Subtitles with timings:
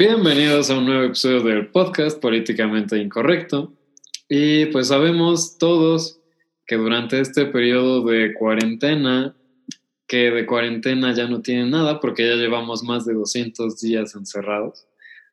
[0.00, 3.74] Bienvenidos a un nuevo episodio del podcast Políticamente Incorrecto.
[4.30, 6.22] Y pues sabemos todos
[6.66, 9.36] que durante este periodo de cuarentena,
[10.06, 14.86] que de cuarentena ya no tiene nada porque ya llevamos más de 200 días encerrados.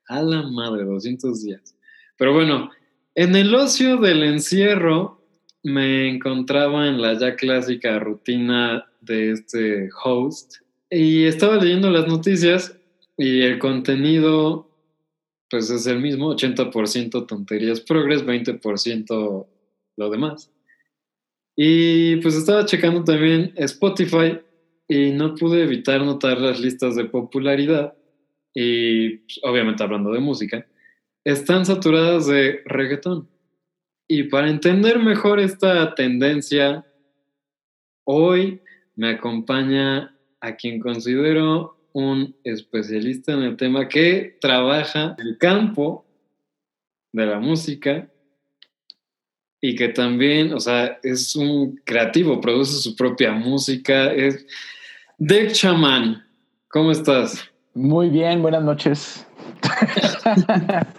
[0.09, 1.73] A la madre, 200 días.
[2.17, 2.69] Pero bueno,
[3.15, 5.23] en el ocio del encierro
[5.63, 10.55] me encontraba en la ya clásica rutina de este host
[10.89, 12.76] y estaba leyendo las noticias
[13.17, 14.69] y el contenido,
[15.49, 19.47] pues es el mismo, 80% tonterías progress, 20%
[19.97, 20.51] lo demás.
[21.55, 24.39] Y pues estaba checando también Spotify
[24.87, 27.95] y no pude evitar notar las listas de popularidad
[28.53, 30.67] y pues, obviamente hablando de música,
[31.23, 33.27] están saturadas de reggaetón.
[34.07, 36.85] Y para entender mejor esta tendencia,
[38.05, 38.61] hoy
[38.95, 46.05] me acompaña a quien considero un especialista en el tema que trabaja en el campo
[47.11, 48.09] de la música
[49.59, 54.13] y que también, o sea, es un creativo, produce su propia música.
[54.13, 54.45] Es
[55.17, 56.23] Deck Chaman.
[56.69, 57.49] ¿Cómo estás?
[57.73, 59.27] Muy bien, buenas noches.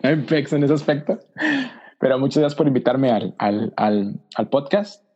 [0.00, 1.18] En ese aspecto.
[1.98, 5.07] Pero muchas gracias por invitarme al, al, al, al podcast.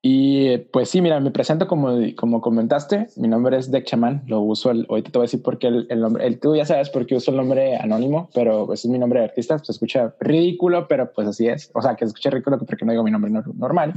[0.00, 4.40] Y pues sí, mira, me presento como, como comentaste, mi nombre es Deck Chaman, lo
[4.40, 6.88] uso, el, ahorita te voy a decir porque el, el nombre, el, tú ya sabes
[6.88, 10.14] por qué uso el nombre anónimo, pero ese es mi nombre de artista, se escucha
[10.20, 13.10] ridículo, pero pues así es, o sea, que se escucha ridículo porque no digo mi
[13.10, 13.94] nombre normal.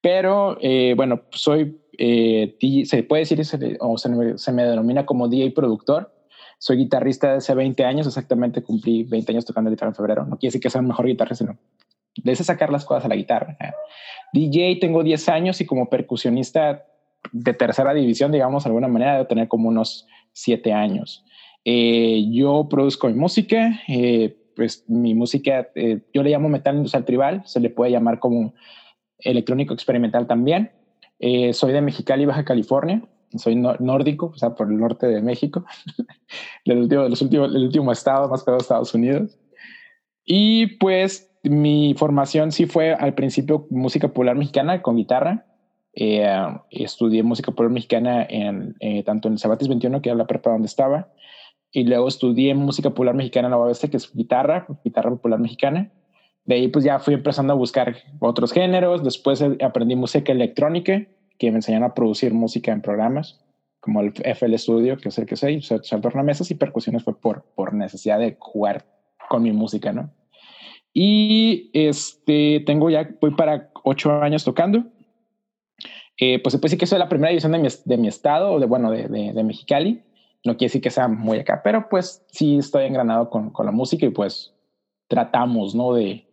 [0.00, 3.40] Pero eh, bueno, soy, eh, se puede decir,
[3.80, 6.12] o se me, se me denomina como DJ productor,
[6.58, 10.36] soy guitarrista de hace 20 años, exactamente cumplí 20 años tocando guitarra en febrero, no
[10.36, 11.58] quiere decir que sea el mejor guitarrista, sino
[12.16, 13.56] de sacar las cosas a la guitarra.
[14.32, 16.84] DJ tengo 10 años y como percusionista
[17.32, 21.24] de tercera división, digamos, de alguna manera, debo tener como unos 7 años.
[21.64, 27.04] Eh, yo produzco mi música, eh, pues mi música, eh, yo le llamo metal industrial
[27.04, 28.54] tribal, se le puede llamar como
[29.18, 30.70] electrónico experimental también.
[31.52, 33.02] soy de Mexicali, Baja California,
[33.34, 35.64] soy nórdico, o sea, por el norte de México,
[36.64, 39.38] el, último, los últimos, el último estado más pedo de Estados Unidos.
[40.24, 45.46] Y pues mi formación sí fue al principio música popular mexicana con guitarra.
[45.94, 46.26] Eh,
[46.70, 50.50] estudié música popular mexicana en, eh, tanto en el Sabatis 21, que era la prepa
[50.50, 51.08] donde estaba,
[51.72, 55.90] y luego estudié música popular mexicana en la UABC, que es guitarra, guitarra popular mexicana.
[56.44, 59.02] De ahí pues ya fui empezando a buscar otros géneros.
[59.02, 61.06] Después aprendí música electrónica,
[61.38, 63.42] que me enseñaron a producir música en programas
[63.86, 67.44] como el FL Studio, que es el que sé, usar tornamesas y percusiones fue por,
[67.54, 68.84] por necesidad de jugar
[69.28, 70.10] con mi música, ¿no?
[70.98, 74.82] Y este, tengo ya, voy para ocho años tocando.
[76.18, 78.54] Eh, pues se puede decir que soy la primera división de mi, de mi estado,
[78.54, 80.02] o de, bueno, de, de, Mexicali.
[80.42, 83.72] No quiere decir que sea muy acá, pero pues sí estoy engranado con, con la
[83.72, 84.54] música y pues
[85.06, 85.92] tratamos, ¿no?
[85.92, 86.26] De,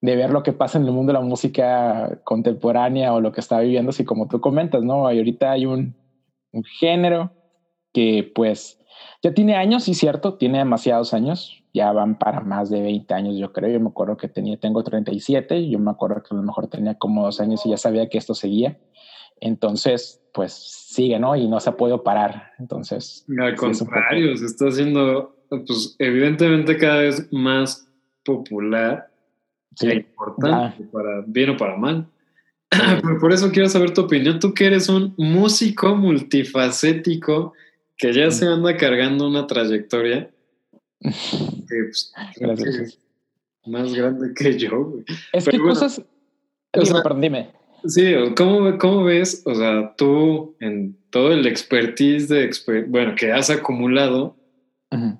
[0.00, 3.40] de ver lo que pasa en el mundo de la música contemporánea o lo que
[3.40, 5.12] está viviendo, así como tú comentas, ¿no?
[5.12, 5.94] Y ahorita hay un,
[6.52, 7.30] un género
[7.92, 8.80] que pues
[9.22, 13.36] ya tiene años, sí, cierto, tiene demasiados años, ya van para más de 20 años,
[13.36, 13.70] yo creo.
[13.70, 16.94] Yo me acuerdo que tenía, tengo 37, yo me acuerdo que a lo mejor tenía
[16.94, 18.78] como dos años y ya sabía que esto seguía.
[19.40, 21.36] Entonces, pues sigue, ¿no?
[21.36, 22.52] Y no se ha podido parar.
[22.58, 23.24] Entonces.
[23.40, 27.88] Al contrario, se está haciendo, pues evidentemente cada vez más
[28.24, 29.10] popular
[29.74, 32.06] sí, e importante, para bien o para mal.
[33.20, 34.38] Por eso quiero saber tu opinión.
[34.38, 37.54] Tú que eres un músico multifacético
[37.98, 40.30] que ya se anda cargando una trayectoria
[41.00, 42.98] pues, Gracias.
[43.66, 44.94] más grande que yo,
[45.32, 46.02] Es que cosas.
[47.20, 47.50] dime.
[47.84, 52.50] Sí, ¿cómo, ¿cómo, ves, o sea, tú en todo el expertise de,
[52.88, 54.36] bueno, que has acumulado,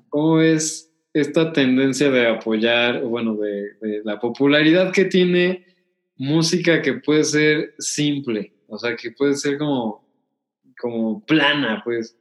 [0.09, 5.67] ¿cómo ves esta tendencia de apoyar, bueno, de, de, la popularidad que tiene
[6.17, 10.05] música que puede ser simple, o sea, que puede ser como,
[10.81, 12.18] como plana, pues?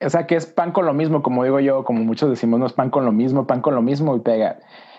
[0.00, 2.66] O sea, que es pan con lo mismo, como digo yo, como muchos decimos, no
[2.66, 4.58] es pan con lo mismo, pan con lo mismo y pega.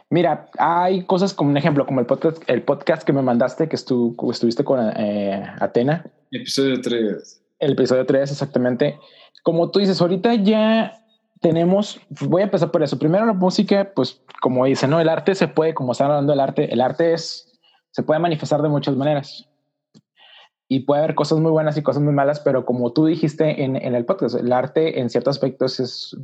[0.10, 3.76] Mira, hay cosas como un ejemplo, como el podcast, el podcast que me mandaste, que
[3.76, 6.06] estuviste con eh, Atena.
[6.32, 7.42] Episodio 3.
[7.60, 8.98] El episodio 3, exactamente.
[9.44, 11.00] Como tú dices, ahorita ya
[11.42, 12.98] tenemos, voy a empezar por eso.
[12.98, 15.00] Primero la música, pues como dice, ¿no?
[15.00, 17.60] El arte se puede, como están hablando del arte, el arte es,
[17.92, 19.49] se puede manifestar de muchas maneras
[20.72, 23.76] y puede haber cosas muy buenas y cosas muy malas, pero como tú dijiste en,
[23.76, 26.16] el podcast, el arte en ciertos aspectos es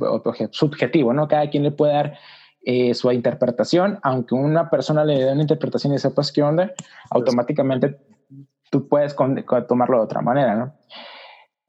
[0.52, 1.26] subjetivo, ¿no?
[1.26, 2.18] Cada quien le puede dar
[2.62, 6.72] eh, su interpretación, aunque una persona le dé una interpretación y sepas qué onda,
[7.10, 7.98] automáticamente
[8.70, 9.16] tú puedes
[9.66, 10.76] tomarlo de otra manera.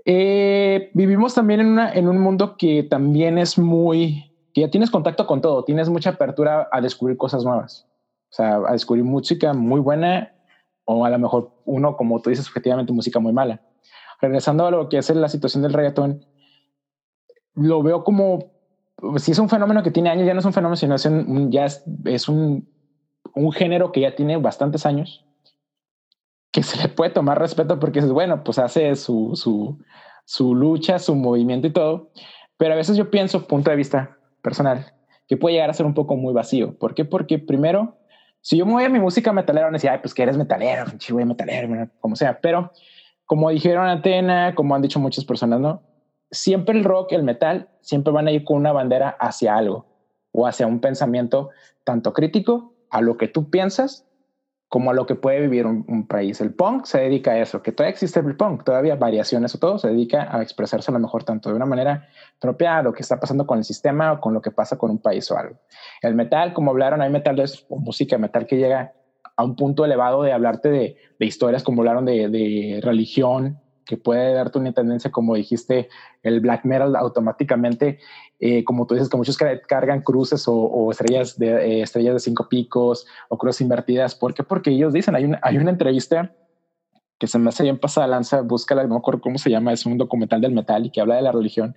[0.06, 4.92] Eh, vivimos también en, una, en un mundo que también es muy, que ya tienes
[4.92, 7.88] contacto con todo, tienes mucha apertura a descubrir cosas nuevas,
[8.30, 10.37] o sea, a descubrir música muy buena
[10.88, 13.62] o a lo mejor uno, como tú dices, objetivamente música muy mala.
[14.22, 16.26] Regresando a lo que es la situación del reggaetón,
[17.54, 18.52] lo veo como,
[19.18, 21.52] si es un fenómeno que tiene años, ya no es un fenómeno, sino es un,
[21.52, 22.68] ya es, es un,
[23.36, 25.28] un género que ya tiene bastantes años
[26.52, 29.78] que se le puede tomar respeto porque es bueno, pues hace su, su,
[30.26, 32.10] su lucha, su movimiento y todo.
[32.58, 34.94] Pero a veces yo pienso, punto de vista personal,
[35.28, 36.78] que puede llegar a ser un poco muy vacío.
[36.80, 37.06] ¿Por qué?
[37.06, 37.97] Porque primero,
[38.48, 41.20] si yo me mi música metalera, van a decir, ay, pues que eres metalero, chivo
[41.26, 42.40] metalero, como sea.
[42.40, 42.72] Pero
[43.26, 45.84] como dijeron Atena, como han dicho muchas personas, ¿no?
[46.32, 49.86] Siempre el rock, el metal, siempre van a ir con una bandera hacia algo
[50.32, 51.50] o hacia un pensamiento
[51.84, 54.07] tanto crítico a lo que tú piensas
[54.70, 56.42] como a lo que puede vivir un, país.
[56.42, 59.78] El punk se dedica a eso, que todavía existe el punk, todavía variaciones o todo,
[59.78, 62.10] se dedica a expresarse a lo mejor tanto de una manera
[62.40, 64.92] propia a lo que está pasando con el sistema o con lo que pasa con
[64.92, 65.56] un país o algo.
[66.02, 68.94] El metal, como hablaron, hay metal o música metal que llega
[69.38, 74.34] a un punto elevado de hablarte de, historias, como hablaron de, de religión, que puede
[74.34, 75.88] darte una tendencia, como dijiste,
[76.22, 78.00] el black metal automáticamente,
[78.40, 82.48] eh, como tú dices, que muchos cargan cruces o, estrellas, de, eh, estrellas de cinco
[82.50, 84.16] picos o cruces invertidas.
[84.16, 84.44] ¿Por qué?
[84.44, 86.36] Porque ellos dicen, hay una, hay una entrevista
[87.20, 89.86] que se me hace bien pasada lanza, búscala, no me acuerdo cómo se llama, es
[89.86, 91.76] un documental del metal y que habla de la religión.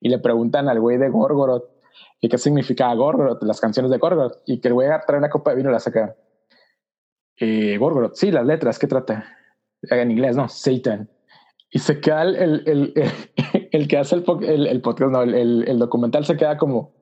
[0.00, 1.78] Y le preguntan al güey de Gorgoroth
[2.20, 5.56] qué significa Gorgoroth, las canciones de Gorgoroth, y que el güey trae una copa de
[5.56, 6.16] vino y la saca.
[7.36, 9.36] Eh, Gorgoroth, sí, las letras, ¿qué trata?
[9.82, 11.08] En inglés, no, Satan.
[11.70, 16.36] Y se queda el, el, el, que hace el, el, podcast, no, el, documental se
[16.36, 16.92] queda como,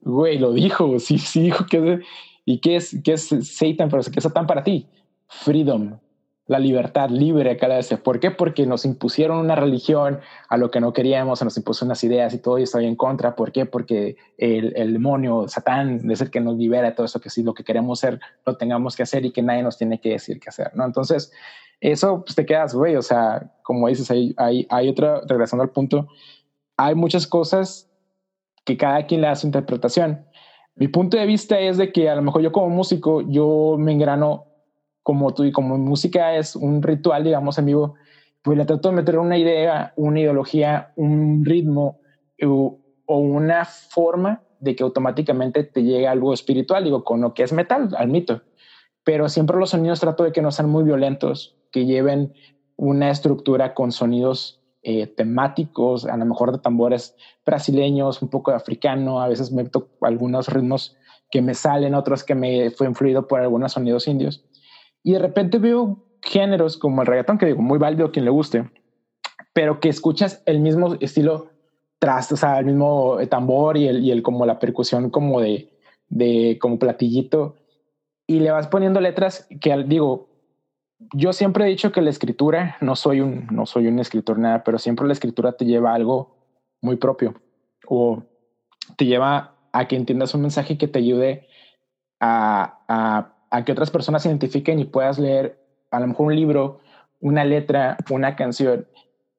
[0.00, 2.00] güey, lo dijo, sí, sí dijo que
[2.44, 3.88] ¿Y qué es, qué es Satan?
[3.88, 4.86] Pero ¿qué es Satan para ti?
[5.28, 5.98] Freedom,
[6.46, 7.88] la libertad libre cada vez.
[8.02, 8.30] ¿Por qué?
[8.30, 12.34] Porque nos impusieron una religión a lo que no queríamos, se nos impuso unas ideas
[12.34, 13.34] y todo y estaba en contra.
[13.34, 13.64] ¿Por qué?
[13.64, 17.54] Porque el, el, demonio, Satán, es el que nos libera todo eso, que si lo
[17.54, 20.50] que queremos ser, lo tengamos que hacer y que nadie nos tiene que decir qué
[20.50, 20.84] hacer, ¿no?
[20.84, 21.32] Entonces,
[21.92, 25.70] eso pues, te quedas, güey, o sea, como dices, hay, hay, hay otra, regresando al
[25.70, 26.08] punto,
[26.78, 27.90] hay muchas cosas
[28.64, 30.24] que cada quien le hace interpretación.
[30.76, 33.92] Mi punto de vista es de que a lo mejor yo como músico, yo me
[33.92, 34.46] engrano
[35.02, 37.94] como tú y como música es un ritual, digamos, en vivo,
[38.42, 42.00] pues le trato de meter una idea, una ideología, un ritmo
[42.42, 47.42] o, o una forma de que automáticamente te llegue algo espiritual, digo, con lo que
[47.42, 48.40] es metal, al mito.
[49.04, 52.32] Pero siempre los sonidos trato de que no sean muy violentos, que lleven
[52.76, 58.58] una estructura con sonidos eh, temáticos, a lo mejor de tambores brasileños, un poco de
[58.58, 60.96] africano, a veces meto algunos ritmos
[61.32, 64.44] que me salen, otros que me fue influido por algunos sonidos indios.
[65.02, 68.30] Y de repente veo géneros como el reggaetón, que digo, muy válido a quien le
[68.30, 68.70] guste,
[69.52, 71.48] pero que escuchas el mismo estilo
[71.98, 75.72] tras, o sea, el mismo tambor y el, y el como la percusión como de,
[76.08, 77.56] de como platillito,
[78.28, 80.33] y le vas poniendo letras que digo,
[81.12, 84.64] yo siempre he dicho que la escritura, no soy un, no soy un escritor nada,
[84.64, 86.36] pero siempre la escritura te lleva a algo
[86.80, 87.34] muy propio
[87.86, 88.22] o
[88.96, 91.48] te lleva a que entiendas un mensaje que te ayude
[92.20, 95.58] a, a, que otras personas se identifiquen y puedas leer
[95.90, 96.80] a lo mejor un libro,
[97.20, 98.86] una letra, una canción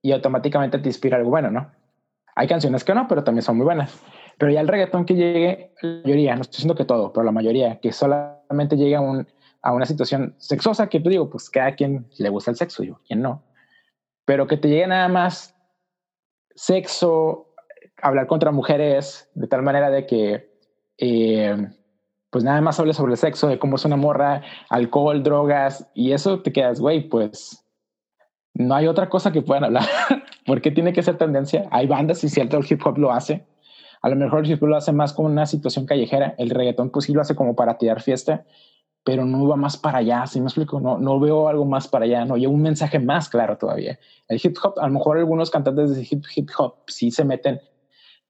[0.02, 1.72] y automáticamente te inspira algo bueno, ¿no?
[2.36, 3.98] Hay canciones que no, pero también son muy buenas.
[4.38, 7.32] Pero ya el reggaetón que llegue, la mayoría, no estoy diciendo que todo, pero la
[7.32, 9.26] mayoría, que solamente llega un,
[9.66, 13.00] a una situación sexosa que te digo, pues cada quien le gusta el sexo, yo,
[13.08, 13.44] quien no.
[14.24, 15.56] Pero que te llegue nada más
[16.54, 17.52] sexo,
[18.00, 20.56] hablar contra mujeres, de tal manera de que,
[21.00, 21.68] eh,
[22.30, 26.12] pues nada más hables sobre el sexo, de cómo es una morra, alcohol, drogas, y
[26.12, 27.66] eso te quedas, güey, pues
[28.54, 29.86] no hay otra cosa que puedan hablar.
[30.46, 31.68] ¿Por qué tiene que ser tendencia?
[31.72, 33.48] Hay bandas y cierto el hip hop lo hace.
[34.04, 36.36] A lo mejor el hip hop lo hace más como una situación callejera.
[36.38, 38.46] El reggaetón pues sí lo hace como para tirar fiesta
[39.06, 40.80] pero no va más para allá, ¿sí me explico?
[40.82, 44.00] No, no veo algo más para allá, no, lleva un mensaje más claro todavía.
[44.28, 47.62] El hip hop, a lo mejor algunos cantantes de hip, hip hop sí se meten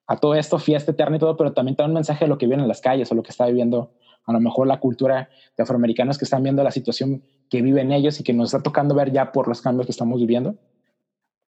[0.05, 2.46] a todo esto, fiesta eterna y todo, pero también da un mensaje de lo que
[2.46, 3.94] viene en las calles o lo que está viviendo
[4.25, 8.20] a lo mejor la cultura de afroamericanos que están viendo la situación que viven ellos
[8.20, 10.55] y que nos está tocando ver ya por los cambios que estamos viviendo.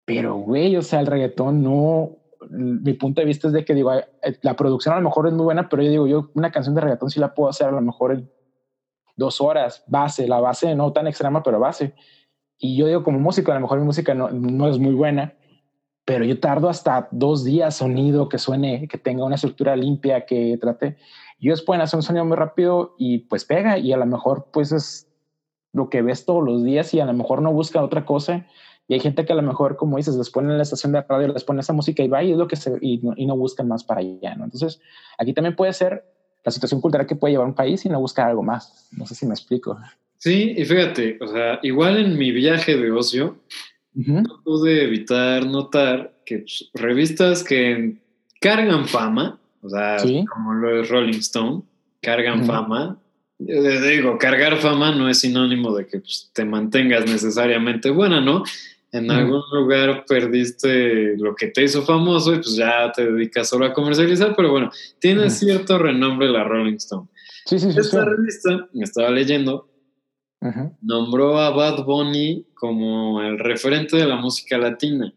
[0.05, 2.12] Pero, güey, o sea, el reggaetón no,
[2.50, 4.05] mi punto de vista es de que digo, eh,
[4.41, 6.81] la producción a lo mejor es muy buena, pero yo digo, yo una canción de
[6.81, 8.29] reggaetón sí la puedo hacer a lo mejor en
[9.18, 11.94] dos horas, base, la base no tan extrema, pero base.
[12.58, 15.34] Y yo digo, como músico, a lo mejor mi música no, no es muy buena,
[16.06, 20.58] pero yo tardo hasta dos días sonido que suene, que tenga una estructura limpia, que
[20.60, 20.98] trate.
[21.38, 24.48] Y ellos pueden hacer un sonido muy rápido y pues pega y a lo mejor
[24.54, 25.08] pues es
[25.74, 28.48] lo que ves todos los días y a lo mejor no busca otra cosa
[28.88, 31.02] Y hay gente que a lo mejor, como dices, les ponen en la estación de
[31.02, 33.26] radio, les pone esa música y va y es lo que se, y no, y
[33.26, 34.34] no buscan más para allá.
[34.34, 34.80] Entonces,
[35.18, 36.06] aquí también puede ser
[36.48, 38.88] la situación cultural que puede llevar un país y no buscar algo más.
[38.94, 39.77] No sé si me explico.
[40.18, 43.38] Sí, y fíjate, o sea, igual en mi viaje de ocio,
[43.94, 47.98] no pude evitar notar que pues, revistas que
[48.39, 49.98] cargan fama, o sea,
[50.34, 51.63] como lo es Rolling Stone,
[52.01, 52.98] cargan fama.
[53.39, 58.44] Yo digo, cargar fama no es sinónimo de que pues, te mantengas necesariamente buena, ¿no?
[58.98, 63.66] En algún lugar perdiste lo que te hizo famoso y pues ya te dedicas solo
[63.66, 67.08] a comercializar, pero bueno, tiene cierto renombre la Rolling Stone.
[67.46, 67.80] Sí, sí, sí.
[67.80, 69.70] Esta revista, me estaba leyendo,
[70.82, 75.13] nombró a Bad Bunny como el referente de la música latina.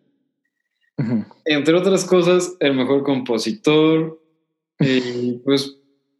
[1.44, 4.20] Entre otras cosas, el mejor compositor,
[4.78, 5.76] y pues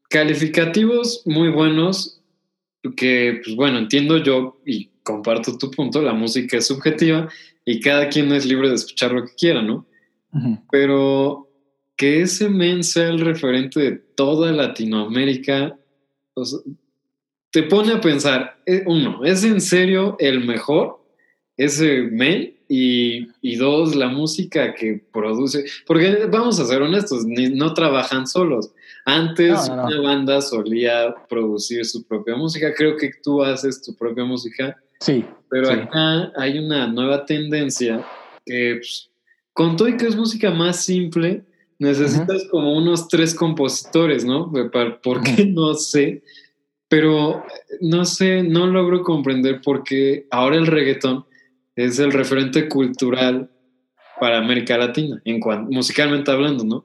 [0.09, 2.23] calificativos muy buenos,
[2.97, 7.29] que pues bueno, entiendo yo y comparto tu punto, la música es subjetiva
[7.65, 9.87] y cada quien es libre de escuchar lo que quiera, ¿no?
[10.71, 11.49] Pero
[11.97, 15.77] que ese men sea el referente de toda Latinoamérica,
[17.51, 21.05] te pone a pensar, eh, uno, ¿es en serio el mejor
[21.57, 22.57] ese men?
[22.73, 28.71] Y, y, dos, la música que produce, porque vamos a ser honestos, no trabajan solos.
[29.05, 34.81] Antes una banda solía producir su propia música, creo que tú haces tu propia música.
[35.01, 35.25] Sí.
[35.49, 38.07] Pero acá hay una nueva tendencia
[38.47, 39.11] que, pues,
[39.53, 41.43] con todo y que es música más simple,
[41.79, 44.53] necesitas como unos tres compositores, ¿no?
[45.03, 45.47] ¿Por qué?
[45.47, 46.23] No sé.
[46.89, 47.45] Pero
[47.81, 51.25] no sé, no logro comprender por qué ahora el reggaetón
[51.77, 53.51] es el referente cultural
[54.21, 56.85] para América Latina, en cuanto, musicalmente hablando, ¿no?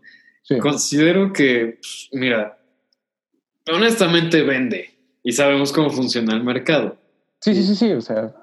[0.59, 2.57] Considero que, pues, mira,
[3.67, 4.91] honestamente vende
[5.23, 6.97] y sabemos cómo funciona el mercado.
[7.45, 8.33] Sí, sí, sí, sí, o sea,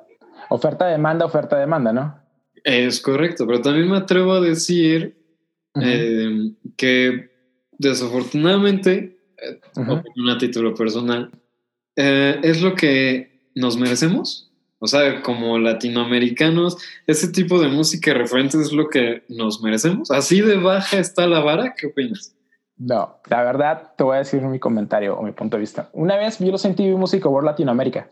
[0.48, 2.16] oferta, demanda, oferta, demanda, ¿no?
[2.62, 5.20] Es correcto, pero también me atrevo a decir
[5.74, 7.28] eh, que
[7.72, 11.32] desafortunadamente, eh, a título personal,
[11.96, 14.52] eh, es lo que nos merecemos.
[14.78, 16.78] O sea, como latinoamericanos,
[17.08, 20.12] ese tipo de música referente es lo que nos merecemos.
[20.12, 21.74] Así de baja está la vara.
[21.76, 22.36] ¿Qué opinas?
[22.76, 25.90] No, la verdad te voy a decir mi comentario o mi punto de vista.
[25.92, 28.08] Una vez yo lo sentí en por Latinoamérica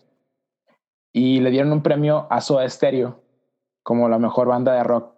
[1.12, 3.22] y le dieron un premio a Soda Stereo
[3.82, 5.14] como la mejor banda de rock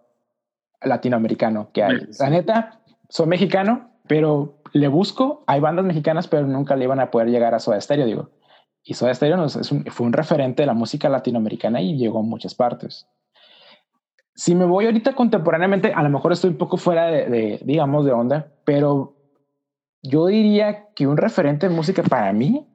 [0.80, 2.00] latinoamericano que hay.
[2.18, 5.44] La neta, soy mexicano, pero le busco.
[5.46, 8.30] Hay bandas mexicanas, pero nunca le iban a poder llegar a Soda Stereo, digo.
[8.84, 13.06] Y Soda Stereo fue un referente de la música latinoamericana y llegó a muchas partes.
[14.34, 18.12] Si me voy ahorita contemporáneamente, a lo mejor estoy un poco fuera de, digamos, de
[18.12, 19.14] onda, pero
[20.02, 22.66] yo diría que un referente de música para mí,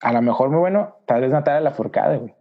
[0.00, 2.34] a lo mejor muy bueno, tal vez Natalia Lafourcade, güey.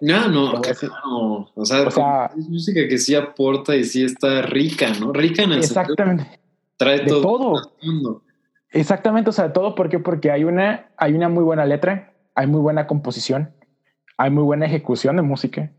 [0.00, 1.50] No, no, no.
[1.54, 5.12] O sea, es música que sí aporta y sí está rica, ¿no?
[5.12, 6.38] Rica en el Exactamente.
[6.76, 7.72] trae todo.
[7.80, 8.22] todo.
[8.70, 12.60] Exactamente, o sea, todo porque porque hay una hay una muy buena letra, hay muy
[12.60, 13.54] buena composición,
[14.18, 15.72] hay muy buena ejecución de música.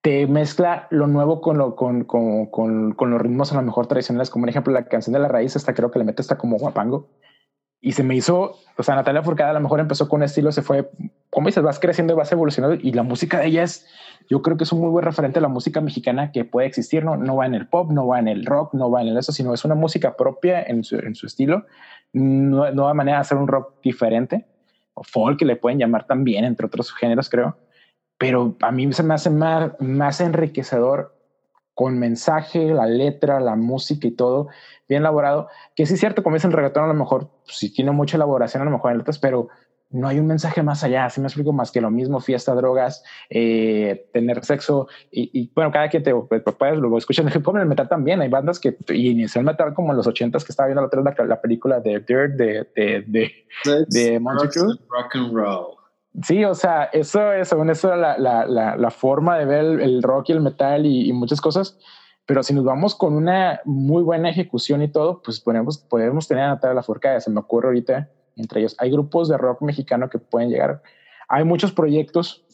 [0.00, 3.86] Te mezcla lo nuevo con lo con, con, con, con los ritmos a lo mejor
[3.86, 6.38] tradicionales, como por ejemplo la canción de la raíz, hasta creo que le mete hasta
[6.38, 7.08] como guapango.
[7.80, 10.50] Y se me hizo, o sea, Natalia Furcada a lo mejor empezó con un estilo,
[10.50, 10.90] se fue,
[11.30, 13.86] como dices, vas creciendo y vas evolucionando y la música de ella es,
[14.28, 17.04] yo creo que es un muy buen referente a la música mexicana que puede existir,
[17.04, 19.18] no, no va en el pop, no va en el rock, no va en el
[19.18, 21.66] eso, sino es una música propia en su, en su estilo
[22.12, 24.46] nueva manera de hacer un rock diferente,
[24.94, 27.58] o folk, que le pueden llamar también, entre otros géneros, creo.
[28.18, 31.15] Pero a mí se me hace más, más enriquecedor
[31.76, 34.48] con mensaje, la letra, la música y todo
[34.88, 35.48] bien elaborado.
[35.74, 38.62] Que sí es cierto, como dice el reggaetón, a lo mejor si tiene mucha elaboración,
[38.62, 39.48] a lo mejor en letras, pero
[39.90, 43.04] no hay un mensaje más allá, así me explico más que lo mismo, fiesta, drogas,
[43.28, 47.68] eh, tener sexo y, bueno, cada quien te pues, puedes luego escuchan como en el
[47.68, 50.80] metal también, hay bandas que inició el metal como en los ochentas que estaba viendo
[50.80, 53.32] la otra la, la película de Dirt de, de, de,
[53.88, 54.18] de
[54.88, 55.75] Rock and roll.
[56.22, 60.02] Sí, o sea, eso es, según eso la, la, la, la, forma de ver el,
[60.02, 61.78] rock y el metal y, y, muchas cosas.
[62.24, 66.44] Pero si nos vamos con una muy buena ejecución y todo, pues podemos, podemos tener
[66.44, 67.20] a Natalia Lafourcade.
[67.20, 68.76] Se me ocurre ahorita entre ellos.
[68.78, 70.82] Hay grupos de rock mexicano que pueden llegar.
[71.28, 72.44] Hay muchos proyectos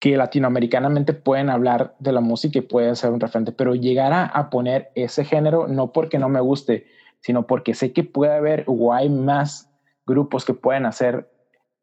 [0.00, 4.50] que latinoamericanamente pueden hablar de la música y pueden ser un referente, pero llegar a,
[4.50, 6.86] poner ese género no porque no me guste,
[7.20, 9.68] sino porque sé que puede haber o hay más
[10.06, 11.28] grupos que pueden hacer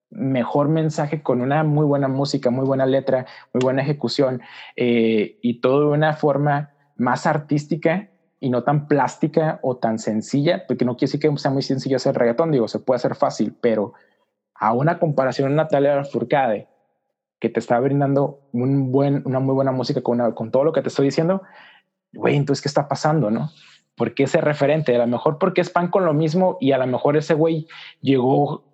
[0.09, 4.41] mejor mensaje con una muy buena música, muy buena letra, muy buena ejecución
[4.75, 8.09] eh, y todo de una forma más artística
[8.39, 11.95] y no tan plástica o tan sencilla, porque no quiere decir que sea muy sencillo
[11.95, 13.93] hacer reggaetón, digo, se puede hacer fácil, pero
[14.53, 16.67] a una comparación Natalia Furcade,
[17.39, 20.81] que te está brindando un buen, una muy buena música con, con todo lo que
[20.81, 21.41] te estoy diciendo,
[22.13, 23.51] güey, entonces, ¿qué está pasando, no?
[23.95, 24.95] ¿Por qué ese referente?
[24.95, 27.67] A lo mejor porque es pan con lo mismo y a lo mejor ese güey
[28.01, 28.64] llegó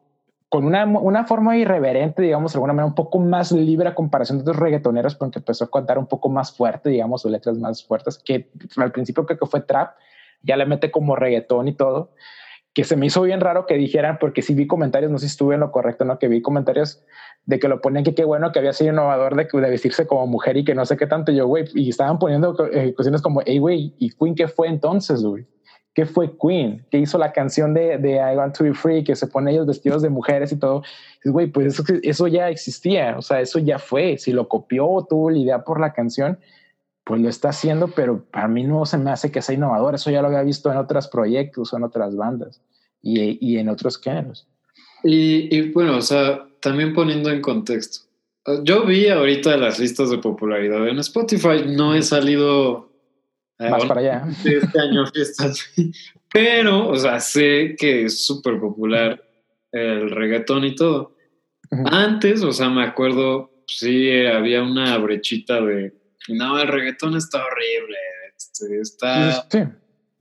[0.51, 4.37] con una, una forma irreverente, digamos, de alguna manera un poco más libre a comparación
[4.37, 7.85] de otros reggaetoneros, porque empezó a cantar un poco más fuerte, digamos, o letras más
[7.85, 9.95] fuertes, que al principio creo que fue trap,
[10.41, 12.11] ya le mete como reggaetón y todo,
[12.73, 15.31] que se me hizo bien raro que dijeran, porque sí vi comentarios, no sé si
[15.31, 16.19] estuve en lo correcto, ¿no?
[16.19, 17.01] Que vi comentarios
[17.45, 20.27] de que lo ponían que qué bueno que había sido innovador de, de vestirse como
[20.27, 23.39] mujer y que no sé qué tanto yo, güey, y estaban poniendo eh, cuestiones como,
[23.45, 25.47] hey, güey, ¿y Queen qué fue entonces, güey?
[25.93, 26.85] ¿Qué fue Queen?
[26.89, 29.03] ¿Qué hizo la canción de, de, I Want to Be Free?
[29.03, 30.83] Que se pone ellos vestidos de mujeres y todo.
[31.25, 34.17] Güey, pues eso, eso ya existía, o sea, eso ya fue.
[34.17, 36.39] Si lo copió tuvo la idea por la canción,
[37.03, 39.95] pues lo está haciendo, pero para mí no se me hace que sea innovador.
[39.95, 42.61] Eso ya lo había visto en otros proyectos o en otras bandas
[43.01, 44.47] y, y en otros géneros.
[45.03, 48.07] Y, y, bueno, o sea, también poniendo en contexto.
[48.63, 52.90] Yo vi ahorita las listas de popularidad en Spotify, no he salido
[53.69, 54.23] más para allá.
[54.45, 55.73] Este año fiestas.
[56.33, 59.21] Pero, o sea, sé que es súper popular
[59.71, 61.15] el reggaetón y todo.
[61.85, 65.93] Antes, o sea, me acuerdo, sí, había una brechita de,
[66.27, 67.97] no, el reggaetón está horrible,
[68.35, 69.47] este, está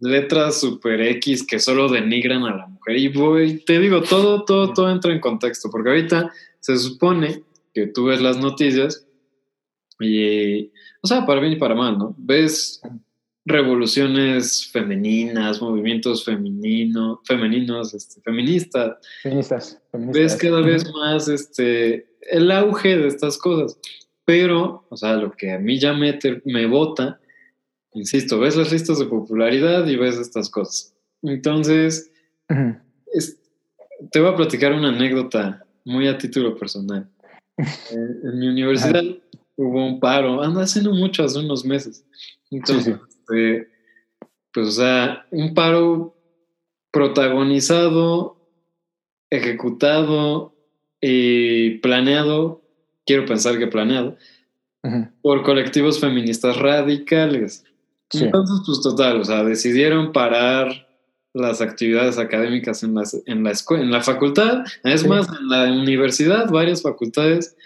[0.01, 2.97] letras super X que solo denigran a la mujer.
[2.97, 7.43] Y voy, te digo, todo, todo, todo entra en contexto, porque ahorita se supone
[7.75, 9.07] que tú ves las noticias
[9.99, 10.67] y,
[11.03, 12.15] o sea, para bien y para mal, ¿no?
[12.17, 12.81] Ves
[13.45, 18.99] revoluciones femeninas, movimientos femenino, femeninos, este, feministas.
[19.23, 23.79] Feministas, Ves cada vez más este, el auge de estas cosas.
[24.25, 27.21] Pero, o sea, lo que a mí ya me, me bota,
[27.95, 30.95] insisto, ves las listas de popularidad y ves estas cosas.
[31.23, 32.13] Entonces,
[32.49, 37.09] te voy a platicar una anécdota muy a título personal.
[37.91, 39.03] en, mi universidad
[39.57, 42.05] hubo un paro, anda hace no mucho, hace unos meses.
[42.51, 42.97] Entonces,
[43.31, 43.69] este,
[44.53, 46.17] pues, o sea, un paro
[46.91, 48.37] protagonizado,
[49.31, 50.55] ejecutado
[51.01, 52.63] y planeado,
[53.07, 54.17] quiero pensar que planeado,
[55.23, 57.65] por colectivos feministas radicales.
[58.13, 60.89] Entonces, pues total, o sea, decidieron parar
[61.33, 66.83] las actividades académicas en, en, la, en la facultad, es más, en la universidad, varias
[66.83, 67.57] facultades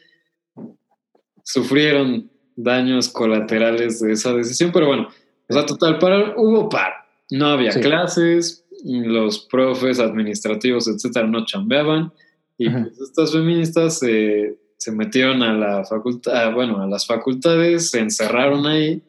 [1.42, 5.08] sufrieron daños colaterales de esa decisión, pero bueno,
[5.48, 6.92] o sea, total, para, hubo par.
[7.30, 12.12] No había clases, los profes administrativos, etcétera, no chambeaban.
[12.58, 18.00] Y pues estas feministas se, se metieron a la facultad, bueno, a las facultades, se
[18.00, 19.02] encerraron ahí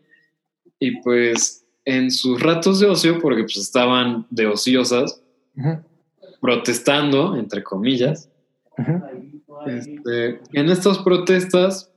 [0.79, 5.21] y pues en sus ratos de ocio, porque pues estaban de ociosas,
[6.41, 8.29] protestando, entre comillas,
[9.67, 11.91] este, en estas protestas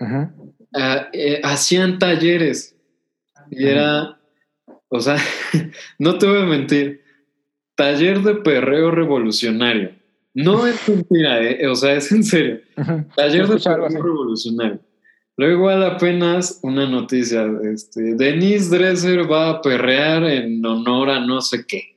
[0.00, 2.73] ah, eh, hacían talleres
[3.50, 4.18] y era,
[4.88, 5.16] o sea,
[5.98, 7.02] no te voy a mentir,
[7.74, 9.92] taller de perreo revolucionario.
[10.34, 11.66] No es mentira, ¿eh?
[11.68, 12.60] o sea, es en serio.
[13.16, 14.80] Taller de perreo revolucionario.
[15.36, 21.40] Luego igual apenas una noticia, este, Denise Dresser va a perrear en honor a no
[21.40, 21.96] sé qué.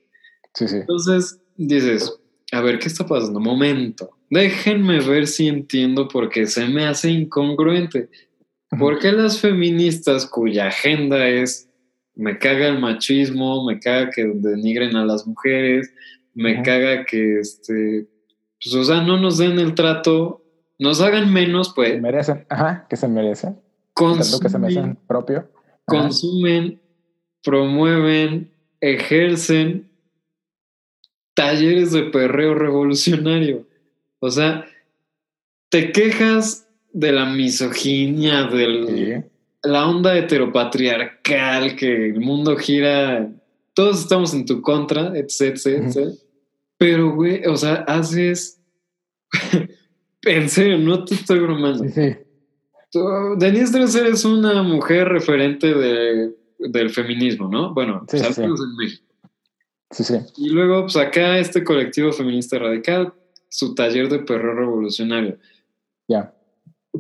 [0.53, 0.77] Sí, sí.
[0.77, 2.19] Entonces dices,
[2.51, 3.39] a ver, ¿qué está pasando?
[3.39, 8.09] Momento, déjenme ver si entiendo porque se me hace incongruente.
[8.77, 11.67] ¿Por qué las feministas cuya agenda es
[12.17, 15.93] me caga el machismo, me caga que denigren a las mujeres,
[16.33, 18.07] me caga que este,
[18.61, 20.43] pues o sea, no nos den el trato,
[20.79, 21.93] nos hagan menos, pues.
[21.93, 23.59] Se merecen, ajá, que se merecen.
[23.93, 25.49] Consumen, que se merecen propio.
[25.85, 26.81] Consumen,
[27.43, 28.51] promueven,
[28.81, 29.89] ejercen
[31.33, 33.67] talleres de perreo revolucionario.
[34.19, 34.65] O sea,
[35.69, 36.66] te quejas
[36.97, 39.23] de la misoginia, de
[39.61, 43.29] la onda heteropatriarcal, que el mundo gira,
[43.75, 45.93] todos estamos en tu contra, etc,
[46.77, 48.59] Pero, güey, o sea, haces...
[50.23, 51.83] en serio, no te estoy bromando.
[51.87, 52.15] Sí,
[53.37, 57.75] Denise Dresser es una mujer referente de, del feminismo, ¿no?
[57.75, 59.05] Bueno, sí, pues, en México.
[59.91, 60.15] Sí, sí.
[60.37, 63.13] Y luego, pues acá este colectivo feminista radical,
[63.49, 65.37] su taller de perro revolucionario.
[66.07, 66.33] Ya.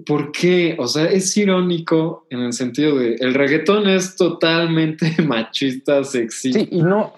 [0.05, 0.75] ¿Por qué?
[0.79, 6.59] O sea, es irónico en el sentido de el reggaetón es totalmente machista, sexista.
[6.59, 7.13] Sí, y no.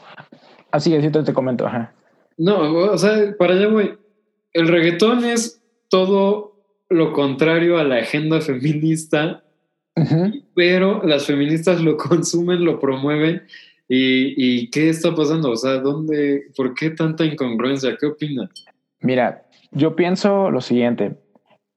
[0.71, 1.93] Así que te, te comento, ajá.
[2.37, 3.97] No, o sea, para allá voy.
[4.53, 6.55] El reggaetón es todo
[6.89, 9.43] lo contrario a la agenda feminista,
[10.55, 13.43] pero las feministas lo consumen, lo promueven.
[13.87, 15.51] ¿Y, ¿Y qué está pasando?
[15.51, 17.97] O sea, ¿dónde, por qué tanta incongruencia?
[17.99, 18.49] ¿Qué opinas?
[19.01, 21.17] Mira, yo pienso lo siguiente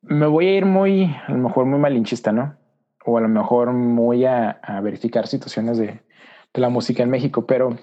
[0.03, 2.57] me voy a ir muy, a lo mejor muy malinchista, ¿no?
[3.05, 7.77] O a lo mejor muy a, verificar situaciones de, de, la música en México, pero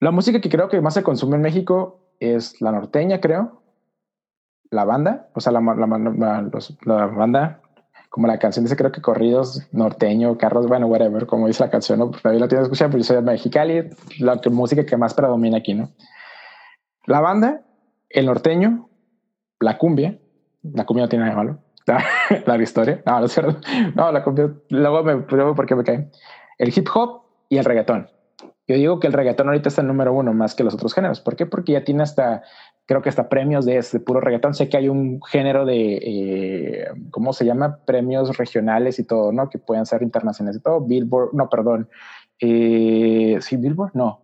[0.00, 3.62] la música que creo que más se consume en México es la norteña, creo.
[4.70, 7.60] La banda, o sea, la, la, banda,
[8.08, 11.98] como la canción dice, creo que corridos, norteño, carros, bueno, whatever, como dice la canción,
[11.98, 12.12] ¿no?
[12.12, 15.74] Pues la tengo que pero yo soy de Mexicali, la música que más predomina aquí,
[15.74, 15.90] ¿no?
[17.06, 17.62] La banda,
[18.08, 18.88] el norteño,
[19.58, 20.18] la cumbia,
[20.62, 21.58] la cumbia no tiene nada de malo,
[22.46, 23.56] la, historia, no, no es cierto,
[23.94, 26.10] no, la cumbia, luego me pruebo porque me cae.
[26.58, 28.08] El hip hop y el reggaetón.
[28.68, 31.20] Yo digo que el reggaetón ahorita está en número uno más que los otros géneros.
[31.20, 31.44] ¿Por qué?
[31.44, 32.44] Porque ya tiene hasta,
[32.86, 34.54] creo que hasta premios de, este puro reggaetón.
[34.54, 37.80] Sé que hay un género de, eh, ¿cómo se llama?
[37.84, 39.50] Premios regionales y todo, ¿no?
[39.50, 40.80] Que pueden ser internacionales y todo.
[40.82, 41.88] Billboard, no, perdón.
[42.38, 44.20] Eh, sí, Billboard, no.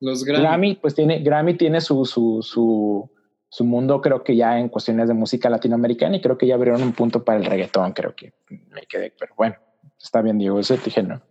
[0.00, 0.42] Los Grammy.
[0.42, 3.10] Grammy, pues tiene, Grammy tiene su, su, su,
[3.48, 6.82] su mundo, creo que ya en cuestiones de música latinoamericana y creo que ya abrieron
[6.82, 9.56] un punto para el reggaetón, creo que me quedé, pero bueno,
[9.98, 11.22] está bien, Diego, ese género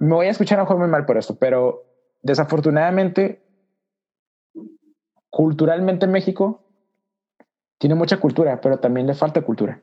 [0.00, 1.84] me voy a escuchar a un muy mal por esto, pero
[2.22, 3.42] desafortunadamente,
[5.30, 6.62] culturalmente México
[7.78, 9.80] tiene mucha cultura, pero también le falta cultura.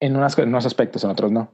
[0.00, 1.52] En, unas, en unos aspectos, en otros no.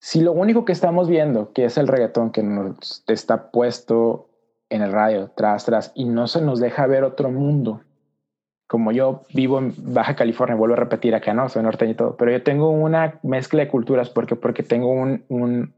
[0.00, 4.25] Si lo único que estamos viendo, que es el reggaetón que nos está puesto
[4.68, 7.82] en el radio, tras, tras, y no se nos deja ver otro mundo,
[8.66, 11.48] como yo vivo en Baja California, vuelvo a repetir acá, ¿no?
[11.48, 15.24] Soy norteño y todo, pero yo tengo una mezcla de culturas porque, porque tengo un,
[15.28, 15.74] un,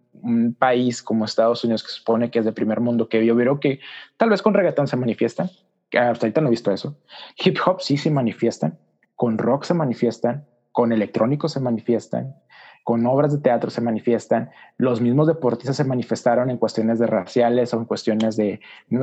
[0.59, 3.79] país como Estados Unidos que supone que es de primer mundo, que yo veo que
[4.17, 5.49] tal vez con reggaetón se manifiestan,
[5.93, 6.99] hasta ahorita no he visto eso.
[7.37, 8.79] Hip hop sí se manifiestan,
[9.15, 12.35] con rock se manifiestan, con electrónico se manifiestan,
[12.89, 14.49] con obras de teatro se manifiestan,
[14.79, 18.61] los mismos deportistas se manifestaron en cuestiones de raciales o en cuestiones de...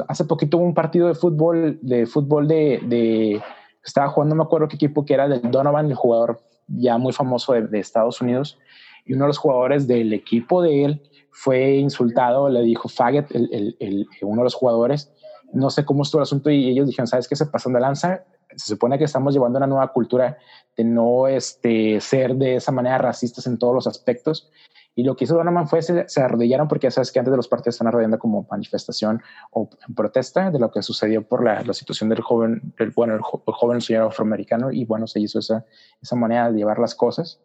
[0.08, 3.44] Hace poquito hubo un partido de fútbol, de fútbol de, de
[3.84, 7.14] estaba jugando, no me acuerdo qué equipo que era, del Donovan, el jugador ya muy
[7.14, 8.58] famoso de, Estados Unidos,
[9.06, 13.78] y uno de los jugadores del equipo de él fue insultado, le dijo faggot, el,
[13.80, 15.14] el, uno de los jugadores,
[15.54, 18.24] no sé cómo estuvo el asunto y ellos dijeron, ¿sabes qué se pasan de lanza?
[18.58, 20.38] Se supone que estamos llevando una nueva cultura
[20.76, 24.52] de no este, ser de esa manera racistas en todos los aspectos
[24.98, 27.38] y lo que hizo Donovan fue se, se arrodillaron porque ya sabes que antes de
[27.38, 32.10] los partidos están arrodillando como manifestación o protesta de lo que sucedió por la, situación
[32.10, 35.66] del joven, del, bueno, el, joven señor afroamericano y bueno, se hizo esa,
[36.02, 37.42] esa manera de llevar las cosas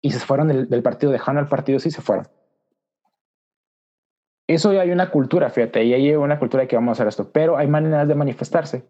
[0.00, 2.28] y se fueron del, del partido, dejaron el partido sí se fueron.
[4.46, 7.32] Eso ya hay una cultura, fíjate, y hay una cultura que vamos a hacer esto,
[7.32, 8.84] pero hay maneras de manifestarse.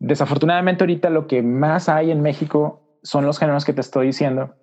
[0.00, 4.54] Desafortunadamente ahorita lo que más hay en México son los géneros que te estoy diciendo,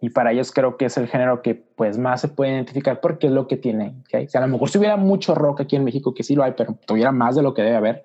[0.00, 3.28] y para ellos creo que es el género que pues más se puede identificar porque
[3.28, 3.94] es lo que tiene.
[4.00, 4.26] ¿okay?
[4.34, 6.76] a lo mejor si hubiera mucho rock aquí en México, que sí lo hay, pero
[6.86, 8.04] tuviera más de lo que debe haber,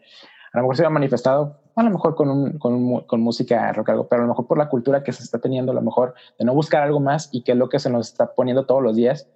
[0.52, 4.08] a lo mejor se hubiera manifestado, a lo mejor con, un, con, música rock, algo,
[4.10, 6.46] pero a lo mejor por la cultura que se está teniendo, a lo mejor de
[6.46, 8.96] no buscar algo más y que es lo que se nos está poniendo todos los
[8.96, 9.30] días,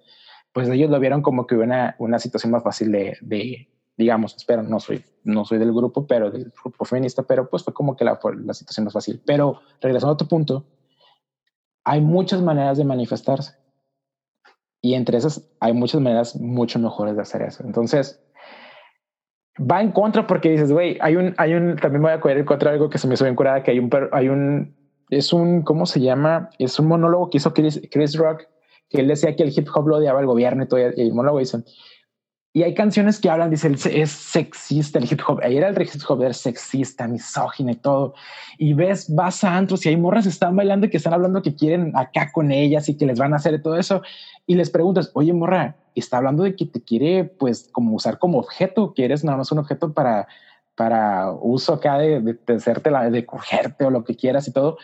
[0.52, 4.80] pues ellos lo vieron como que una, una situación más fácil de digamos, espero, no
[4.80, 8.18] soy, no soy del grupo, pero del grupo feminista, pero pues fue como que la,
[8.44, 9.22] la situación más fácil.
[9.26, 10.66] Pero regresando a tu punto,
[11.84, 13.56] hay muchas maneras de manifestarse.
[14.80, 17.62] Y entre esas hay muchas maneras mucho mejores de hacer eso.
[17.64, 18.20] Entonces,
[19.58, 22.44] va en contra porque dices, güey, hay un, hay un, también voy a coger en
[22.44, 24.76] contra algo que se me suele curada, que hay un, hay un,
[25.10, 26.50] es un, ¿cómo se llama?
[26.58, 28.44] Es un monólogo que hizo Chris, Chris Rock,
[28.88, 31.14] que él decía que el hip hop lo odiaba el gobierno y todo, y el
[31.14, 31.58] monólogo dice,
[32.54, 35.40] y hay canciones que hablan, dice, es sexista el hip hop.
[35.42, 38.14] Ayer el hip hop era sexista, misógino y todo.
[38.58, 41.40] Y ves, vas a antros y hay morras que están bailando y que están hablando
[41.40, 44.02] que quieren acá con ellas y que les van a hacer todo eso.
[44.46, 48.38] Y les preguntas, oye, morra, está hablando de que te quiere, pues, como usar como
[48.38, 50.28] objeto, que eres nada más un objeto para,
[50.74, 54.52] para uso acá de, de, de hacerte la, de cogerte o lo que quieras y
[54.52, 54.76] todo.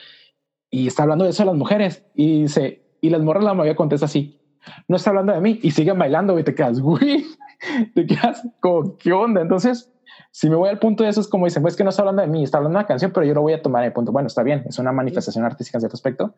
[0.70, 2.02] Y está hablando de eso a las mujeres.
[2.14, 4.40] Y dice, y las morras la mayoría contesta así,
[4.88, 7.26] no está hablando de mí y siguen bailando y te quedas, güey
[7.94, 9.40] te quedas como, ¿qué onda?
[9.40, 9.92] Entonces,
[10.30, 12.22] si me voy al punto de eso, es como dicen, pues que no está hablando
[12.22, 14.12] de mí, está hablando de una canción, pero yo lo voy a tomar el punto.
[14.12, 16.34] Bueno, está bien, es una manifestación artística en cierto aspecto,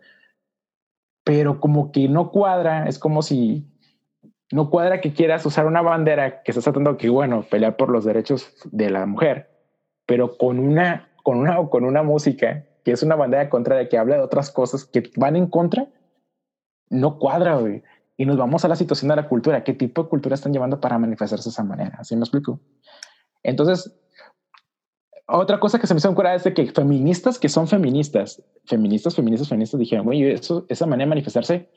[1.25, 3.67] pero como que no cuadra, es como si
[4.53, 8.05] no cuadra que quieras usar una bandera que estás tratando que, bueno, pelear por los
[8.05, 9.51] derechos de la mujer,
[10.07, 14.17] pero con una, con una, con una música que es una bandera contraria que habla
[14.17, 15.87] de otras cosas que van en contra,
[16.89, 17.83] no cuadra, güey
[18.21, 19.65] y nos vamos a la situación de la cultura.
[19.65, 21.97] ¿Qué tipo de cultura están llevando para manifestarse de esa manera?
[21.99, 22.61] ¿Así me explico?
[23.43, 23.99] Entonces,
[25.27, 29.17] otra cosa que se me hizo curada es de que feministas que son feministas, feministas,
[29.17, 31.71] feministas, feministas, dijeron, oye, eso, esa manera de manifestarse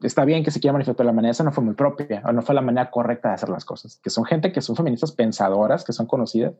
[0.00, 2.40] está bien que se quiera manifestar, la manera esa no fue muy propia o no
[2.40, 5.84] fue la manera correcta de hacer las cosas, que son gente que son feministas pensadoras,
[5.84, 6.54] que son conocidas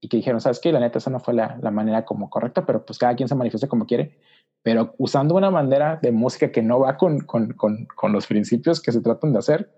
[0.00, 2.66] y que dijeron, sabes qué, la neta esa no fue la, la, manera como correcta,
[2.66, 4.18] pero pues cada quien se manifiesta como quiere,
[4.64, 8.80] pero usando una manera de música que no va con, con, con, con los principios
[8.80, 9.70] que se tratan de hacer,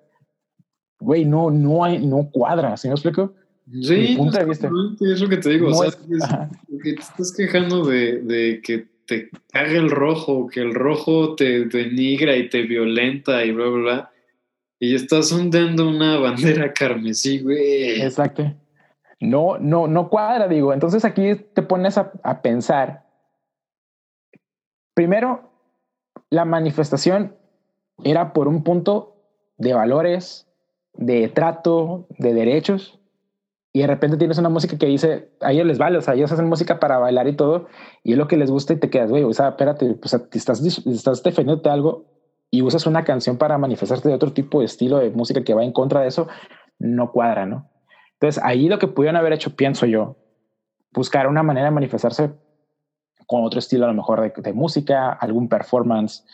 [1.00, 3.34] güey, no, no hay, no cuadra, ¿sí me explico?
[3.82, 4.70] Sí, punto de vista.
[5.00, 6.48] es lo que te digo, o sea,
[6.84, 11.64] que te estás quejando de, de que te caga el rojo, que el rojo te
[11.64, 14.10] denigra y te violenta y bla, bla, bla.
[14.78, 18.00] Y estás hundiendo una bandera carmesí, güey.
[18.00, 18.54] Exacto.
[19.18, 20.72] No, no, no cuadra, digo.
[20.72, 23.05] Entonces aquí te pones a, a pensar.
[24.96, 25.50] Primero,
[26.30, 27.36] la manifestación
[28.02, 29.14] era por un punto
[29.58, 30.48] de valores,
[30.94, 32.98] de trato, de derechos
[33.74, 36.32] y de repente tienes una música que dice, a ellos les vale, o sea, ellos
[36.32, 37.66] hacen música para bailar y todo,
[38.02, 40.62] y es lo que les gusta y te quedas, güey, o sea, espérate, pues estás,
[40.62, 42.06] estás defendiéndote algo
[42.50, 45.62] y usas una canción para manifestarte de otro tipo de estilo de música que va
[45.62, 46.26] en contra de eso,
[46.78, 47.68] no cuadra, ¿no?
[48.14, 50.16] Entonces, ahí lo que pudieron haber hecho, pienso yo,
[50.90, 52.30] buscar una manera de manifestarse
[53.26, 56.24] con otro estilo, a lo mejor de, de música, algún performance,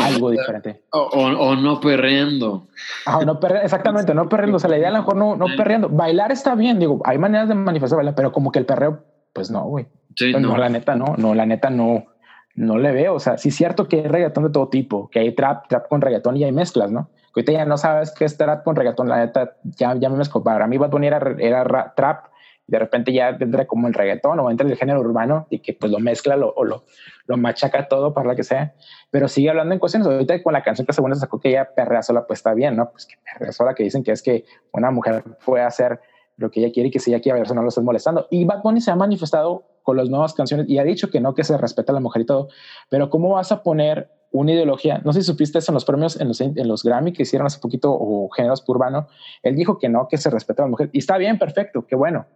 [0.00, 0.82] algo diferente.
[0.90, 2.68] O, no perreando.
[3.06, 4.56] Ah, no perreando, exactamente, no perreando.
[4.56, 5.88] O sea, la idea a lo mejor no, no perreando.
[5.88, 9.50] Bailar está bien, digo, hay maneras de manifestar bailar, pero como que el perreo, pues
[9.50, 9.86] no, güey.
[10.16, 10.56] Sí, pues no.
[10.56, 12.06] la neta no, no, la neta no,
[12.54, 13.14] no le veo.
[13.14, 15.88] O sea, sí es cierto que hay reggaetón de todo tipo, que hay trap, trap
[15.88, 17.10] con reggaetón y hay mezclas, ¿no?
[17.34, 20.16] Que ahorita ya no sabes qué es trap con reggaetón, la neta, ya, ya me
[20.16, 20.42] mezclo.
[20.42, 22.26] Para mí Bad Bunny era, era trap
[22.68, 25.90] de repente ya entra como el reggaetón o entra el género urbano y que pues
[25.90, 26.84] lo mezcla lo, o lo,
[27.26, 28.74] lo machaca todo para la que sea,
[29.10, 30.06] pero sigue hablando en cuestiones.
[30.06, 32.76] Ahorita con la canción que según se sacó que ella perrea sola, pues está bien,
[32.76, 32.90] ¿no?
[32.90, 35.98] Pues que perrea sola, que dicen que es que una mujer puede hacer
[36.36, 38.28] lo que ella quiere y que si ella quiere eso no lo estás molestando.
[38.30, 41.34] Y Bad Bunny se ha manifestado con las nuevas canciones y ha dicho que no,
[41.34, 42.48] que se respeta a la mujer y todo,
[42.90, 45.00] pero ¿cómo vas a poner una ideología?
[45.02, 47.46] No sé si supiste eso en los premios, en los, en los Grammy que hicieron
[47.46, 49.08] hace poquito o géneros urbano,
[49.42, 51.96] él dijo que no, que se respeta a la mujer y está bien, perfecto, qué
[51.96, 52.26] bueno,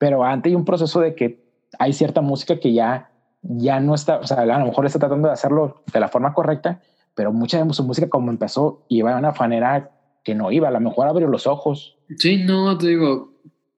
[0.00, 1.44] pero antes hay un proceso de que
[1.78, 3.10] hay cierta música que ya,
[3.42, 6.32] ya no está, o sea, a lo mejor está tratando de hacerlo de la forma
[6.32, 6.80] correcta,
[7.14, 9.90] pero mucha de su música como empezó iba de una manera
[10.24, 11.98] que no iba, a lo mejor abrió los ojos.
[12.16, 13.34] Sí, no, te digo,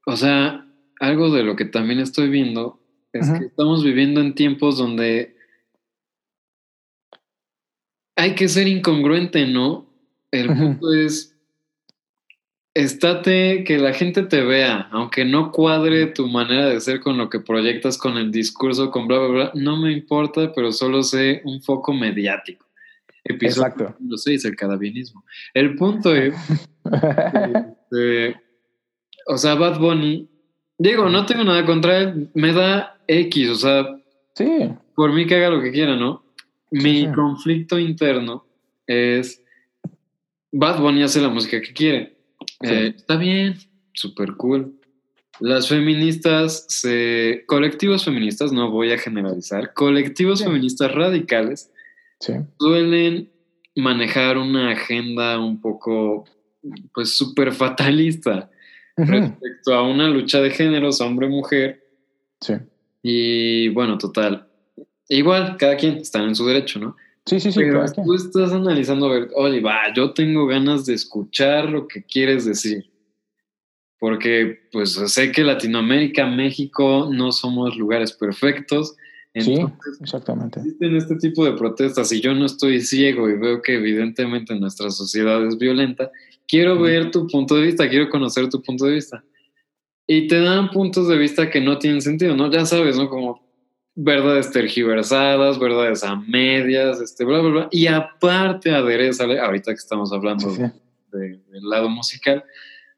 [0.07, 0.65] o sea,
[1.01, 2.79] algo de lo que también estoy viendo
[3.13, 5.35] es que estamos viviendo en tiempos donde
[8.15, 9.87] hay que ser incongruente, ¿no?
[10.31, 11.32] El punto es,
[12.75, 17.29] estate, que la gente te vea, aunque no cuadre tu manera de ser con lo
[17.29, 21.43] que proyectas, con el discurso, con bla, bla, bla, no me importa, pero solo sé
[21.45, 22.67] un foco mediático.
[23.25, 23.97] Episodio Exacto.
[24.01, 25.25] Lo sé, el cadavienismo.
[25.55, 26.35] El punto es,
[26.85, 28.41] este,
[29.27, 30.29] o sea, Bad Bunny,
[30.79, 33.87] digo, no tengo nada contra él, me da X, o sea,
[34.35, 34.71] sí.
[34.97, 36.25] por mí que haga lo que quiera, ¿no?
[36.71, 38.47] Mi conflicto interno
[38.87, 39.45] es,
[40.51, 42.22] Bad Bunny hace la música que quiere
[42.63, 43.57] eh, está bien,
[43.93, 44.79] súper cool.
[45.41, 51.71] Las feministas, se, colectivos feministas, no voy a generalizar, colectivos feministas radicales
[52.59, 53.31] suelen
[53.75, 56.25] manejar una agenda un poco,
[56.95, 58.51] pues, súper fatalista
[58.97, 61.83] respecto a una lucha de géneros, hombre-mujer.
[62.41, 62.55] Sí.
[63.03, 64.47] Y bueno, total.
[65.09, 66.97] Igual, cada quien está en su derecho, ¿no?
[67.27, 67.61] Sí, sí, sí.
[67.61, 72.03] Pero tú estás analizando, a ver, oye, va, yo tengo ganas de escuchar lo que
[72.03, 72.91] quieres decir.
[73.99, 78.97] Porque, pues, sé que Latinoamérica, México, no somos lugares perfectos.
[79.35, 79.55] sí,
[80.01, 80.59] exactamente.
[80.59, 84.91] Existen este tipo de protestas y yo no estoy ciego y veo que evidentemente nuestra
[84.91, 86.11] sociedad es violenta.
[86.49, 89.23] Quiero ver tu punto de vista, quiero conocer tu punto de vista.
[90.09, 92.51] Y te dan puntos de vista que no tienen sentido, ¿no?
[92.51, 93.09] Ya sabes, ¿no?
[93.09, 93.41] Como
[93.95, 97.69] verdades tergiversadas, verdades a medias, este, bla, bla, bla.
[97.71, 100.49] Y aparte aderezale, ahorita que estamos hablando
[101.13, 102.45] del lado musical,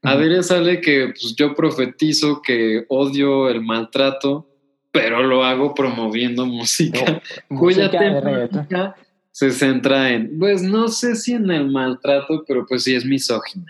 [0.02, 4.48] aderezale que pues, yo profetizo que odio el maltrato,
[4.92, 8.94] pero lo hago promoviendo música, cuya temática
[9.33, 13.66] se centra en, pues no sé si en el maltrato, pero pues sí es misógina.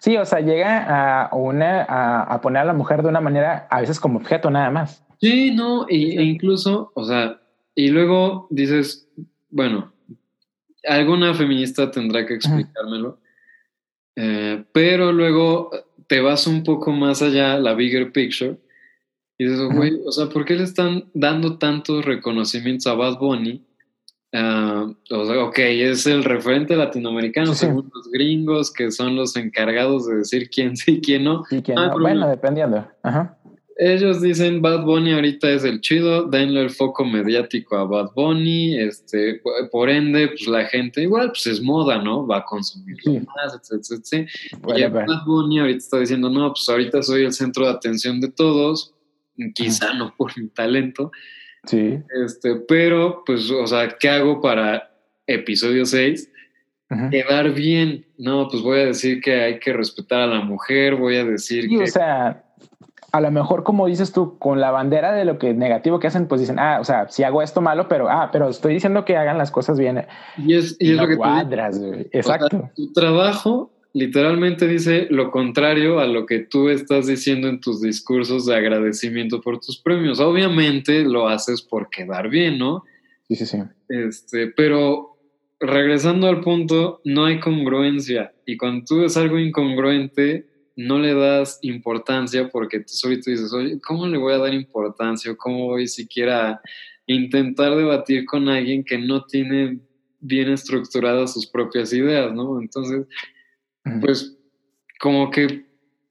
[0.00, 3.68] Sí, o sea, llega a, una, a, a poner a la mujer de una manera,
[3.70, 5.04] a veces como objeto nada más.
[5.20, 7.40] Sí, no, e incluso, o sea,
[7.74, 9.06] y luego dices,
[9.50, 9.92] bueno,
[10.88, 13.18] alguna feminista tendrá que explicármelo,
[14.16, 15.70] eh, pero luego
[16.06, 18.56] te vas un poco más allá, la bigger picture,
[19.36, 23.64] y dices, güey, o sea, ¿por qué le están dando tantos reconocimientos a Bad Bunny?
[24.32, 30.06] Uh, o sea, ok, es el referente latinoamericano, según los gringos, que son los encargados
[30.06, 31.42] de decir quién sí y quién no.
[31.76, 32.86] ah, bueno, dependiendo.
[33.02, 33.39] Ajá
[33.82, 38.78] ellos dicen Bad Bunny ahorita es el chido, denle el foco mediático a Bad Bunny,
[38.78, 39.40] este,
[39.72, 42.26] por ende, pues la gente igual, pues es moda, ¿no?
[42.26, 44.78] Va a consumir más, etcétera, etcétera.
[44.78, 48.30] y Bad Bunny ahorita está diciendo, no, pues ahorita soy el centro de atención de
[48.30, 48.94] todos,
[49.54, 51.10] quizá no por mi talento.
[51.64, 52.00] Sí.
[52.22, 54.94] Este, pero, pues, o sea, ¿qué hago para
[55.26, 56.30] episodio 6?
[57.10, 58.04] Quedar bien.
[58.18, 61.62] No, pues voy a decir que hay que respetar a la mujer, voy a decir
[61.62, 61.84] sí, que...
[61.84, 62.44] O sea,
[63.12, 66.26] a lo mejor, como dices tú, con la bandera de lo que negativo que hacen,
[66.26, 69.16] pues dicen, ah, o sea, si hago esto malo, pero, ah, pero estoy diciendo que
[69.16, 70.06] hagan las cosas bien.
[70.38, 71.80] Y es, y es lo que cuadras,
[72.12, 72.70] Exacto.
[72.74, 78.46] tu trabajo literalmente dice lo contrario a lo que tú estás diciendo en tus discursos
[78.46, 80.20] de agradecimiento por tus premios.
[80.20, 82.84] Obviamente lo haces por quedar bien, ¿no?
[83.28, 83.58] Sí, sí, sí.
[83.88, 85.16] Este, pero
[85.58, 88.32] regresando al punto, no hay congruencia.
[88.46, 90.46] Y cuando tú ves algo incongruente,
[90.80, 95.30] no le das importancia porque tú solito dices, oye, ¿cómo le voy a dar importancia?
[95.30, 96.60] ¿O cómo voy siquiera a
[97.06, 99.80] intentar debatir con alguien que no tiene
[100.20, 102.60] bien estructuradas sus propias ideas, ¿no?
[102.60, 103.06] Entonces,
[104.00, 104.36] pues
[104.98, 105.66] como que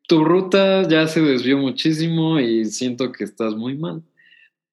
[0.08, 4.03] tu ruta ya se desvió muchísimo y siento que estás muy mal.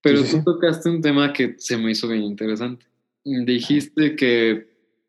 [0.03, 2.87] Pero tú tocaste un tema que se me hizo bien interesante.
[3.25, 4.69] Dijiste que,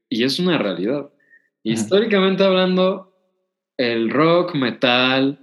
[0.09, 1.09] y es una realidad,
[1.61, 3.06] históricamente hablando,
[3.77, 5.39] el rock, metal,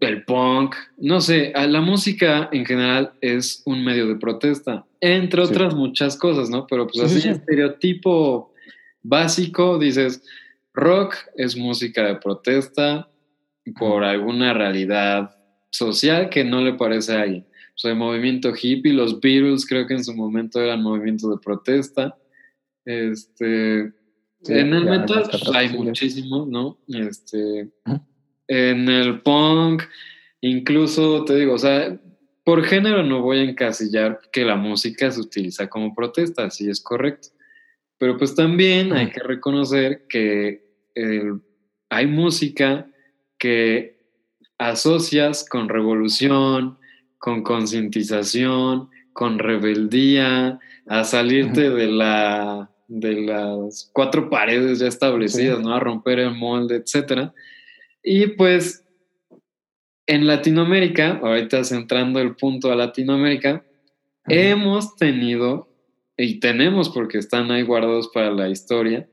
[0.00, 5.74] el punk, no sé, la música en general es un medio de protesta, entre otras
[5.74, 6.66] muchas cosas, ¿no?
[6.66, 8.52] Pero pues así, estereotipo
[9.02, 10.22] básico, dices,
[10.74, 13.08] rock es música de protesta
[13.78, 15.36] por alguna realidad
[15.70, 17.46] social que no le parece a alguien.
[17.74, 21.38] O sea, el movimiento hippie, los Beatles creo que en su momento eran movimiento de
[21.38, 22.16] protesta.
[22.84, 23.92] Este,
[24.48, 26.78] en el metal pues, hay muchísimo, ¿no?
[26.88, 27.70] Este,
[28.48, 29.84] En el punk,
[30.40, 31.98] incluso te digo, o sea,
[32.44, 36.80] por género no voy a encasillar que la música se utiliza como protesta, sí es
[36.80, 37.28] correcto.
[37.98, 40.64] Pero pues también hay que reconocer que
[41.88, 42.90] hay música
[43.38, 44.00] que
[44.58, 46.78] asocias con revolución,
[47.18, 55.74] con concientización, con rebeldía, a salirte de la de las cuatro paredes ya establecidas, ¿no?
[55.74, 57.32] A romper el molde, etcétera.
[58.02, 58.84] Y pues
[60.06, 63.64] en Latinoamérica, ahorita centrando el punto a Latinoamérica,
[64.28, 65.74] hemos tenido,
[66.18, 69.08] y tenemos porque están ahí guardados para la historia,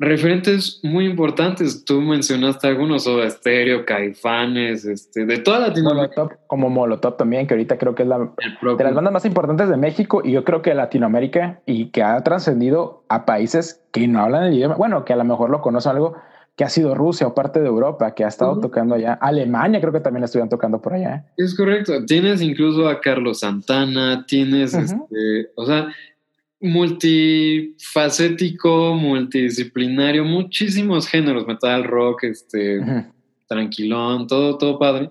[0.00, 1.84] referentes muy importantes.
[1.84, 6.38] Tú mencionaste algunos, Soda Stereo, Caifanes, este, de toda Latinoamérica.
[6.46, 9.76] como Molotov también, que ahorita creo que es la de las bandas más importantes de
[9.76, 14.44] México y yo creo que Latinoamérica y que ha trascendido a países que no hablan
[14.44, 16.16] el idioma, bueno, que a lo mejor lo conocen algo,
[16.56, 19.14] que ha sido Rusia o parte de Europa, que ha estado tocando allá.
[19.14, 21.26] Alemania creo que también estuvieron tocando por allá.
[21.36, 22.04] Es correcto.
[22.06, 25.88] Tienes incluso a Carlos Santana, tienes, este, o sea,
[26.60, 32.80] multifacético, multidisciplinario, muchísimos géneros, metal, rock, este,
[33.48, 35.10] tranquilón, todo, todo padre.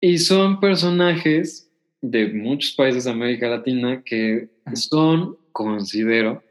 [0.00, 1.70] Y son personajes
[2.02, 6.42] de muchos países de América Latina que son, considero,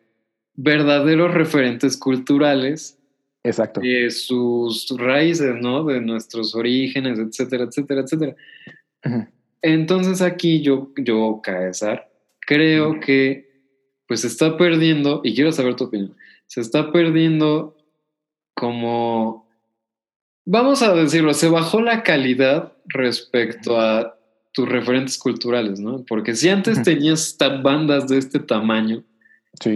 [0.56, 2.98] verdaderos referentes culturales
[3.44, 3.82] Exacto.
[3.82, 5.84] de sus raíces, ¿no?
[5.84, 8.36] De nuestros orígenes, etcétera, etcétera, etcétera.
[9.62, 12.10] Entonces aquí yo, yo, Caesar,
[12.40, 13.45] creo que
[14.08, 16.16] pues se está perdiendo, y quiero saber tu opinión,
[16.48, 17.76] se está perdiendo
[18.54, 19.48] como,
[20.46, 24.18] vamos a decirlo, se bajó la calidad respecto a
[24.54, 26.06] tus referentes culturales, ¿no?
[26.08, 29.04] Porque si antes tenías bandas de este tamaño,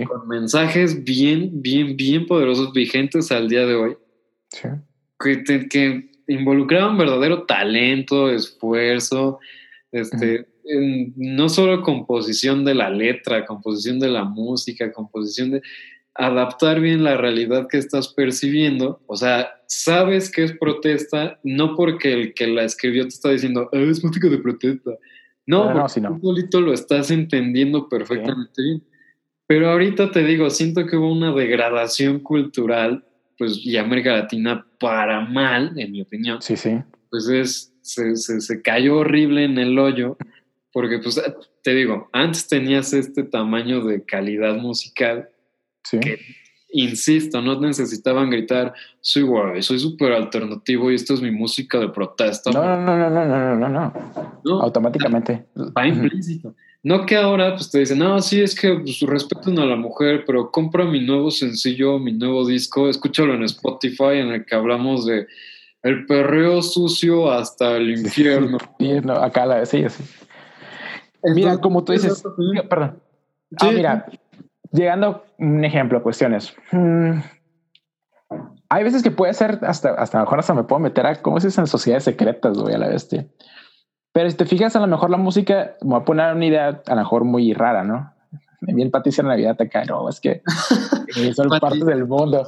[0.08, 3.98] con mensajes bien, bien, bien poderosos, vigentes al día de hoy,
[5.20, 9.40] que, que involucraban verdadero talento, esfuerzo,
[9.92, 10.48] este,
[11.16, 15.62] no solo composición de la letra, composición de la música, composición de
[16.20, 22.12] adaptar bien la realidad que estás percibiendo, o sea, sabes que es protesta, no porque
[22.12, 24.92] el que la escribió te está diciendo, ah, es música de protesta.
[25.46, 26.20] No, no, no,
[26.52, 28.84] tú lo estás entendiendo perfectamente bien.
[29.48, 33.04] Pero ahorita te digo, siento que hubo una degradación cultural,
[33.38, 36.42] pues, y América Latina para mal, en mi opinión.
[36.42, 36.78] Sí, sí.
[37.10, 40.18] Pues es, se, se, se cayó horrible en el hoyo
[40.72, 41.22] porque, pues,
[41.64, 45.30] te digo, antes tenías este tamaño de calidad musical
[45.90, 46.20] que,
[46.72, 51.90] insisto, no necesitaban gritar, soy guay, soy súper alternativo y esto es mi música de
[51.90, 52.52] protesta.
[52.52, 53.94] No, no, no, no, no, no, no,
[54.44, 54.62] no.
[54.62, 55.48] Automáticamente.
[55.58, 56.54] Va implícito.
[56.82, 60.24] No que ahora pues te dicen, no, sí, es que pues, respetan a la mujer,
[60.26, 65.06] pero compra mi nuevo sencillo, mi nuevo disco, escúchalo en Spotify en el que hablamos
[65.06, 65.28] de
[65.82, 68.58] el perreo sucio hasta el infierno.
[69.04, 70.04] no, acá la sí, sí.
[71.24, 72.24] Mira, como tú dices,
[72.70, 73.02] perdón.
[73.60, 74.06] Ah, mira,
[74.72, 76.56] llegando un ejemplo, cuestiones.
[76.72, 77.20] Hmm,
[78.70, 81.48] hay veces que puede ser hasta, hasta mejor hasta me puedo meter a, ¿cómo se
[81.48, 81.62] dice?
[81.62, 83.28] En sociedades secretas, güey, a la bestia.
[84.12, 86.82] Pero si te fijas, a lo mejor la música, me voy a poner una idea
[86.86, 88.14] a lo mejor muy rara, ¿no?
[88.62, 90.42] A mí el Patricia Navidad te cae, no, es que
[91.34, 92.46] son parte del mundo.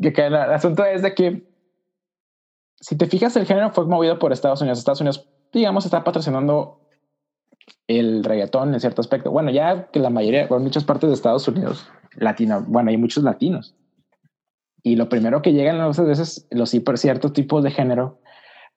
[0.00, 1.48] Que, el asunto es de que
[2.80, 4.78] si te fijas, el género fue movido por Estados Unidos.
[4.78, 6.87] Estados Unidos, digamos, está patrocinando
[7.86, 9.30] el reggaetón en cierto aspecto.
[9.30, 13.24] Bueno, ya que la mayoría, bueno, muchas partes de Estados Unidos, latino, bueno, hay muchos
[13.24, 13.74] latinos.
[14.82, 18.20] Y lo primero que llegan a veces los hiper ciertos tipos de género,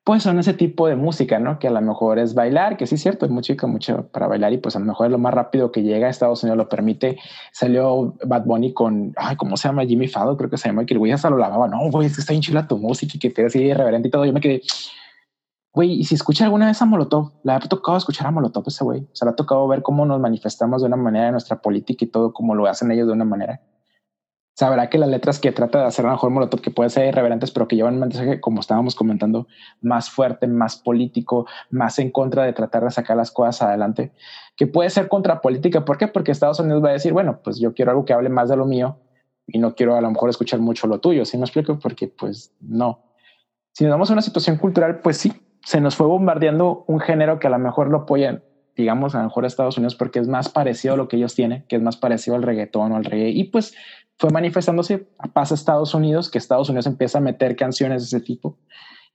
[0.03, 1.59] pues son ese tipo de música, ¿no?
[1.59, 4.51] Que a lo mejor es bailar, que sí es cierto, hay mucho, mucho para bailar
[4.51, 6.69] y pues a lo mejor es lo más rápido que llega a Estados Unidos, lo
[6.69, 7.19] permite.
[7.51, 9.85] Salió Bad Bunny con, ay, ¿cómo se llama?
[9.85, 11.67] Jimmy Fado, creo que se llama, que el güey hasta lo lavaba.
[11.67, 14.25] No, güey, es que está hinchila tu música y que te así irreverente y todo.
[14.25, 14.63] Yo me quedé,
[15.73, 18.83] güey, y si escucha alguna vez a Molotov, le ha tocado escuchar a Molotov ese
[18.83, 19.01] güey.
[19.01, 22.05] O sea, le ha tocado ver cómo nos manifestamos de una manera en nuestra política
[22.05, 23.61] y todo, como lo hacen ellos de una manera
[24.61, 27.07] sabrá que las letras que trata de hacer a lo mejor Molotov, que pueden ser
[27.07, 29.47] irreverentes, pero que llevan un mensaje, como estábamos comentando,
[29.81, 34.11] más fuerte, más político, más en contra de tratar de sacar las cosas adelante,
[34.55, 35.85] que puede ser contrapolítica.
[35.85, 36.07] ¿Por qué?
[36.07, 38.57] Porque Estados Unidos va a decir, bueno, pues yo quiero algo que hable más de
[38.57, 38.99] lo mío
[39.47, 41.25] y no quiero a lo mejor escuchar mucho lo tuyo.
[41.25, 41.79] ¿Sí me explico?
[41.79, 43.01] Porque pues no.
[43.73, 45.33] Si nos damos a una situación cultural, pues sí,
[45.63, 48.43] se nos fue bombardeando un género que a lo mejor lo apoyan
[48.75, 51.65] digamos, a lo mejor Estados Unidos porque es más parecido a lo que ellos tienen,
[51.67, 53.29] que es más parecido al reggaetón o al reggae.
[53.29, 53.73] Y pues
[54.17, 58.25] fue manifestándose, pasa a Estados Unidos, que Estados Unidos empieza a meter canciones de ese
[58.25, 58.57] tipo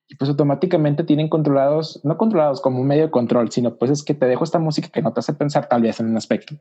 [0.08, 4.04] y pues automáticamente tienen controlados, no controlados como un medio de control, sino pues es
[4.04, 6.54] que te dejo esta música que no te hace pensar tal vez en un aspecto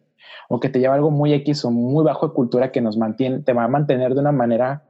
[0.50, 3.40] o que te lleva algo muy X o muy bajo de cultura que nos mantiene,
[3.40, 4.84] te va a mantener de una manera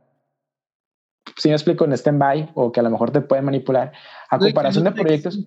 [1.38, 3.92] si me explico, en stand-by o que a lo mejor te pueden manipular.
[4.30, 5.40] A comparación de proyectos.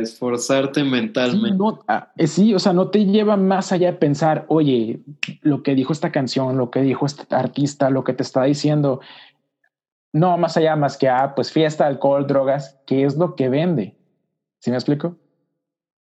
[0.00, 1.58] Esforzarte mentalmente.
[1.88, 5.00] Ah, eh, sí, o sea, no te lleva más allá de pensar, oye,
[5.40, 9.00] lo que dijo esta canción, lo que dijo este artista, lo que te está diciendo.
[10.12, 13.96] No, más allá, más que, ah, pues fiesta, alcohol, drogas, ¿qué es lo que vende?
[14.58, 15.16] ¿Sí me explico?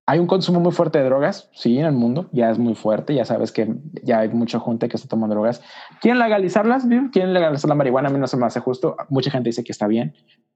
[0.10, 3.14] Hay un consumo muy fuerte de drogas, sí, en el mundo, ya es muy fuerte,
[3.14, 5.62] ya sabes que ya hay mucha gente que está tomando drogas.
[6.00, 6.86] ¿Quieren legalizarlas?
[7.12, 8.08] ¿Quieren legalizar la marihuana?
[8.08, 8.96] A mí no se me hace justo.
[9.10, 10.16] Mucha gente dice que está bien,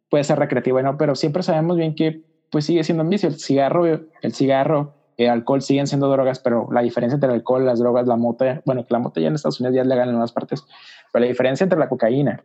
[0.09, 0.97] puede ser recreativo, ¿no?
[0.97, 3.27] Pero siempre sabemos bien que pues sigue siendo un vicio.
[3.27, 7.65] El cigarro, el cigarro, el alcohol siguen siendo drogas, pero la diferencia entre el alcohol,
[7.65, 10.03] las drogas, la mota, bueno, que la mota ya en Estados Unidos ya es legal
[10.03, 10.63] en algunas partes,
[11.11, 12.41] pero la diferencia entre la cocaína,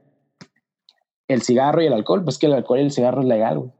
[1.29, 3.71] el cigarro y el alcohol, pues que el alcohol y el cigarro es legal, güey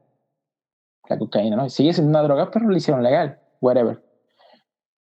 [1.09, 1.69] la cocaína, ¿no?
[1.69, 4.03] Sigue siendo una droga, pero lo hicieron legal, whatever.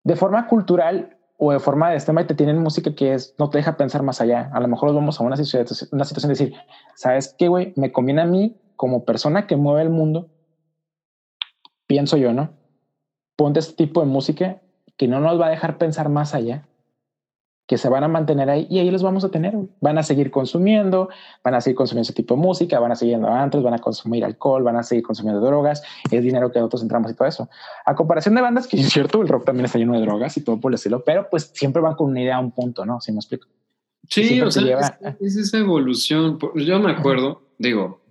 [0.03, 3.57] De forma cultural o de forma de este te tienen música que es, no te
[3.57, 4.49] deja pensar más allá.
[4.53, 6.57] A lo mejor nos vamos a una situación, una situación de decir,
[6.95, 7.73] ¿sabes qué, güey?
[7.75, 10.29] Me conviene a mí como persona que mueve el mundo,
[11.87, 12.53] pienso yo, ¿no?
[13.35, 14.61] Ponte este tipo de música
[14.97, 16.67] que no nos va a dejar pensar más allá
[17.67, 19.53] que se van a mantener ahí y ahí los vamos a tener.
[19.79, 21.09] Van a seguir consumiendo,
[21.43, 23.79] van a seguir consumiendo ese tipo de música, van a seguir yendo a van a
[23.79, 27.49] consumir alcohol, van a seguir consumiendo drogas, es dinero que nosotros entramos y todo eso.
[27.85, 30.43] A comparación de bandas que es cierto, el rock también está lleno de drogas y
[30.43, 32.99] todo por el estilo, pero pues siempre van con una idea a un punto, ¿no?
[32.99, 33.47] Si me explico.
[34.09, 36.37] Sí, o sea, es, esa evolución.
[36.55, 38.01] Yo me acuerdo, digo,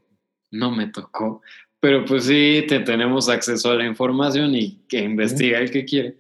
[0.51, 1.43] no me tocó,
[1.81, 6.17] pero pues sí, te tenemos acceso a la información y que investiga el que quiere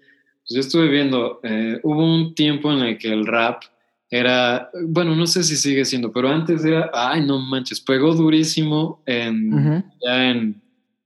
[0.51, 3.63] pues yo estuve viendo, eh, hubo un tiempo en el que el rap
[4.11, 9.01] era, bueno, no sé si sigue siendo, pero antes era, ay, no manches, pegó durísimo
[9.07, 10.61] en, ya en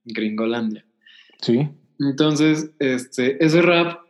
[0.07, 0.87] Gringolandia.
[1.43, 1.69] Sí.
[2.01, 4.01] Entonces, este, ese rap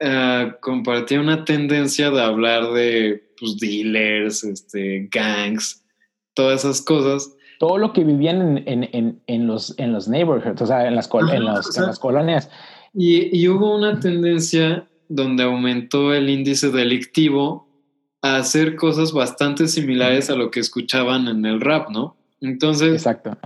[0.00, 5.84] uh, compartía una tendencia de hablar de pues, dealers, este, gangs,
[6.32, 7.30] todas esas cosas.
[7.58, 11.10] Todo lo que vivían en, en, en los, en los neighborhoods, o sea, en las,
[11.76, 12.48] en las colonias.
[12.94, 17.68] Y, hubo una tendencia donde aumentó el índice delictivo
[18.20, 22.16] a hacer cosas bastante similares a lo que escuchaban en el rap, ¿no?
[22.40, 23.36] Entonces, Exacto.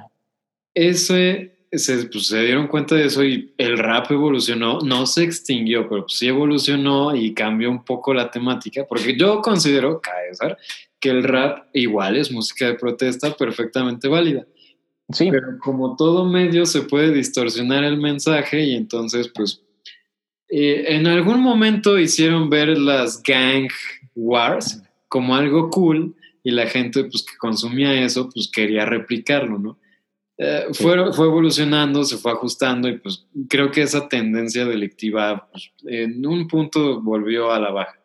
[0.75, 5.89] ese se, pues, se, dieron cuenta de eso y el rap evolucionó, no se extinguió,
[5.89, 10.01] pero sí evolucionó y cambió un poco la temática, porque yo considero,
[11.01, 14.47] que el rap igual es música de protesta perfectamente válida.
[15.13, 15.31] Sí.
[15.31, 19.63] Pero como todo medio se puede distorsionar el mensaje y entonces pues
[20.49, 23.69] eh, en algún momento hicieron ver las gang
[24.15, 29.79] wars como algo cool y la gente pues que consumía eso pues quería replicarlo, ¿no?
[30.39, 35.73] Eh, fue, fue, evolucionando, se fue ajustando y pues creo que esa tendencia delictiva pues,
[35.87, 37.99] en un punto volvió a la baja.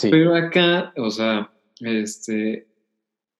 [0.00, 2.68] Pero acá, o sea, este,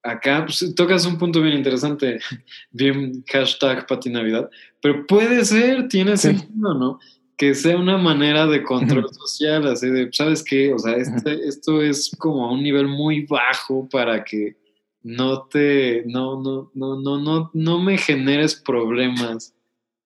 [0.04, 2.20] acá pues, tocas un punto bien interesante,
[2.70, 4.48] bien hashtag Pati Navidad,
[4.80, 7.00] pero puede ser, tiene sentido, ¿no?
[7.36, 10.72] Que sea una manera de control social, así de, ¿sabes qué?
[10.72, 14.56] O sea, este, esto es como a un nivel muy bajo para que
[15.02, 19.54] no te, no, no, no, no, no, no me generes problemas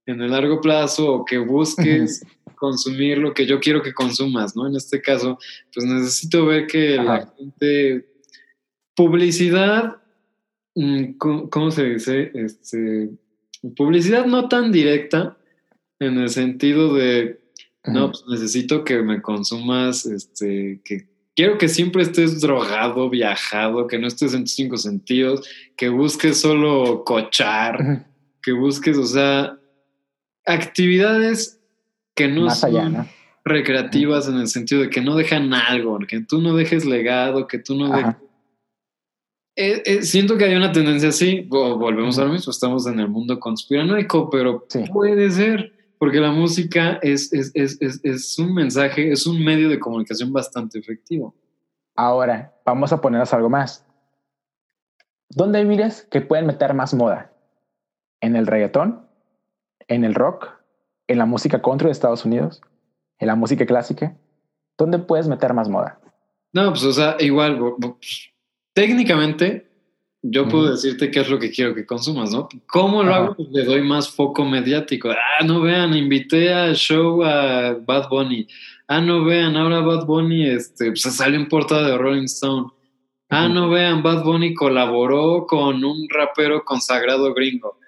[0.07, 2.25] en el largo plazo o que busques
[2.57, 4.67] consumir lo que yo quiero que consumas, ¿no?
[4.67, 5.39] En este caso,
[5.73, 8.07] pues necesito ver que la gente
[8.99, 9.99] publicidad,
[10.75, 11.13] mm,
[11.51, 12.33] ¿cómo se dice?
[12.35, 13.11] Este,
[13.77, 15.37] publicidad no tan directa
[16.01, 17.39] en el sentido de,
[17.85, 24.01] no, pues necesito que me consumas, este, que quiero que siempre estés drogado, viajado, que
[24.01, 28.05] no estés en tus cinco sentidos, que busques solo cochar,
[28.43, 29.57] que busques, o sea,
[30.45, 31.61] actividades
[32.17, 33.07] que no son
[33.45, 37.59] recreativas en el sentido de que no dejan algo, que tú no dejes legado, que
[37.59, 38.17] tú no dejes
[39.61, 43.09] eh, eh, siento que hay una tendencia así, volvemos a lo mismo, estamos en el
[43.09, 49.27] mundo conspiranoico, pero puede ser, porque la música es, es, es, es, un mensaje, es
[49.27, 51.35] un medio de comunicación bastante efectivo.
[51.97, 53.85] Ahora, vamos a ponernos algo más.
[55.29, 57.33] ¿Dónde mires que pueden meter más moda?
[58.21, 59.09] ¿En el reggaetón?
[59.89, 60.53] ¿En el rock?
[61.09, 62.63] ¿En la música country de Estados Unidos?
[63.19, 64.17] ¿En la música clásica?
[64.79, 65.99] ¿Dónde puedes meter más moda?
[66.53, 67.59] No, pues o sea, igual,
[68.73, 69.69] técnicamente
[70.23, 72.49] yo puedo decirte qué es lo que quiero que consumas, ¿no?
[72.67, 73.37] ¿Cómo lo hago?
[73.53, 75.11] Le doy más foco mediático.
[75.11, 78.47] Ah, no vean, invité al show a Bad Bunny.
[78.89, 82.69] Ah, no vean, ahora Bad Bunny este, pues, salió en portada de Rolling Stone.
[83.31, 87.79] Ah, no vean, Bad Bunny colaboró con un rapero consagrado gringo.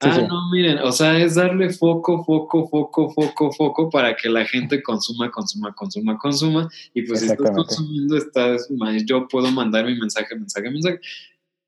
[0.00, 4.44] Ah, no, miren, o sea, es darle foco, foco, foco, foco, foco para que la
[4.44, 6.68] gente consuma, consuma, consuma, consuma.
[6.94, 8.68] Y pues si estás consumiendo, estás,
[9.04, 11.00] yo puedo mandar mi mensaje, mensaje, mensaje.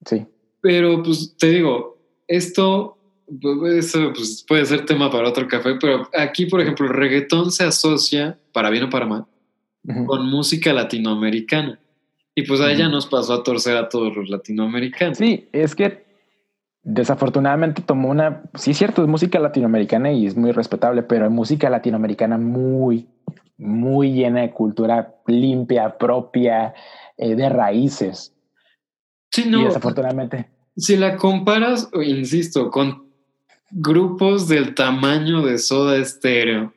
[0.06, 0.26] Sí.
[0.60, 2.98] Pero pues te digo, esto
[3.40, 7.64] pues, pues, puede ser tema para otro café, pero aquí, por ejemplo, el reggaetón se
[7.64, 9.26] asocia, para bien o para mal,
[10.06, 11.78] con música latinoamericana.
[12.34, 15.18] Y pues ahí ya nos pasó a torcer a todos los latinoamericanos.
[15.18, 16.04] Sí, es que
[16.82, 21.30] desafortunadamente tomó una, sí es cierto, es música latinoamericana y es muy respetable, pero es
[21.30, 23.08] música latinoamericana muy,
[23.56, 26.74] muy llena de cultura limpia, propia,
[27.16, 28.34] eh, de raíces.
[29.30, 29.60] Sí, no.
[29.60, 30.48] Y desafortunadamente.
[30.76, 33.06] Si la comparas, insisto, con
[33.70, 36.74] grupos del tamaño de Soda Estéreo,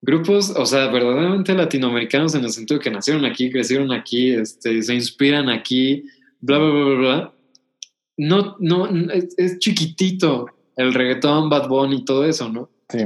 [0.00, 4.94] grupos, o sea, verdaderamente latinoamericanos en el sentido que nacieron aquí, crecieron aquí, este, se
[4.94, 6.04] inspiran aquí,
[6.40, 7.33] bla, bla, bla, bla,
[8.16, 10.46] no, no, es, chiquitito
[10.76, 12.68] el reggaetón, Bad Bunny y todo eso, ¿no?
[12.88, 13.04] Sí.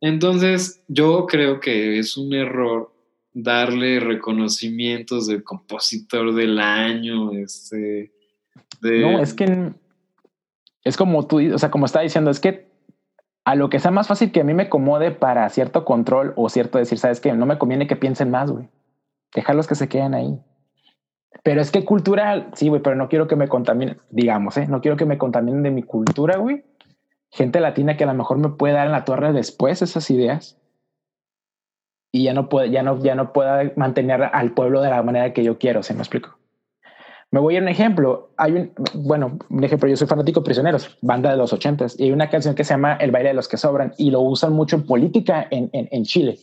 [0.00, 2.92] Entonces, yo creo que es un error
[3.32, 8.12] darle reconocimientos de compositor del año, este...
[8.82, 9.72] No, es que
[10.84, 12.68] es como tú, o sea, como está diciendo, es que
[13.44, 16.48] a lo que sea más fácil que a mí me acomode para cierto control o
[16.48, 18.68] cierto decir, sabes que no me conviene que piensen más, güey.
[19.34, 20.38] Dejarlos que se queden ahí.
[21.42, 24.66] Pero es que cultural, sí, güey, pero no quiero que me contaminen, digamos, ¿eh?
[24.66, 26.64] No quiero que me contaminen de mi cultura, güey.
[27.30, 30.60] Gente latina que a lo mejor me puede dar en la torre después esas ideas
[32.12, 35.32] y ya no puede, ya no, ya no pueda mantener al pueblo de la manera
[35.32, 36.38] que yo quiero, ¿se me explico?
[37.30, 38.30] Me voy a un ejemplo.
[38.36, 42.04] Hay un, bueno, un ejemplo, yo soy fanático de Prisioneros, banda de los ochentas, y
[42.04, 44.52] hay una canción que se llama El baile de los que sobran y lo usan
[44.52, 46.38] mucho en política en, en, en Chile.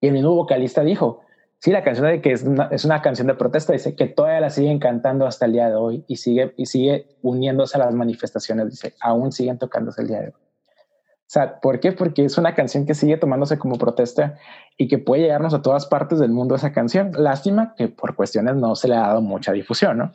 [0.00, 1.23] Y el mismo vocalista dijo,
[1.64, 4.38] Sí, la canción de que es una, es una, canción de protesta dice que todavía
[4.38, 7.94] la siguen cantando hasta el día de hoy y sigue, y sigue uniéndose a las
[7.94, 10.32] manifestaciones, dice, aún siguen tocándose el día de hoy.
[10.34, 11.92] O sea, ¿por qué?
[11.92, 14.36] Porque es una canción que sigue tomándose como protesta
[14.76, 17.12] y que puede llegarnos a todas partes del mundo esa canción.
[17.16, 20.12] Lástima que por cuestiones no se le ha dado mucha difusión, ¿no?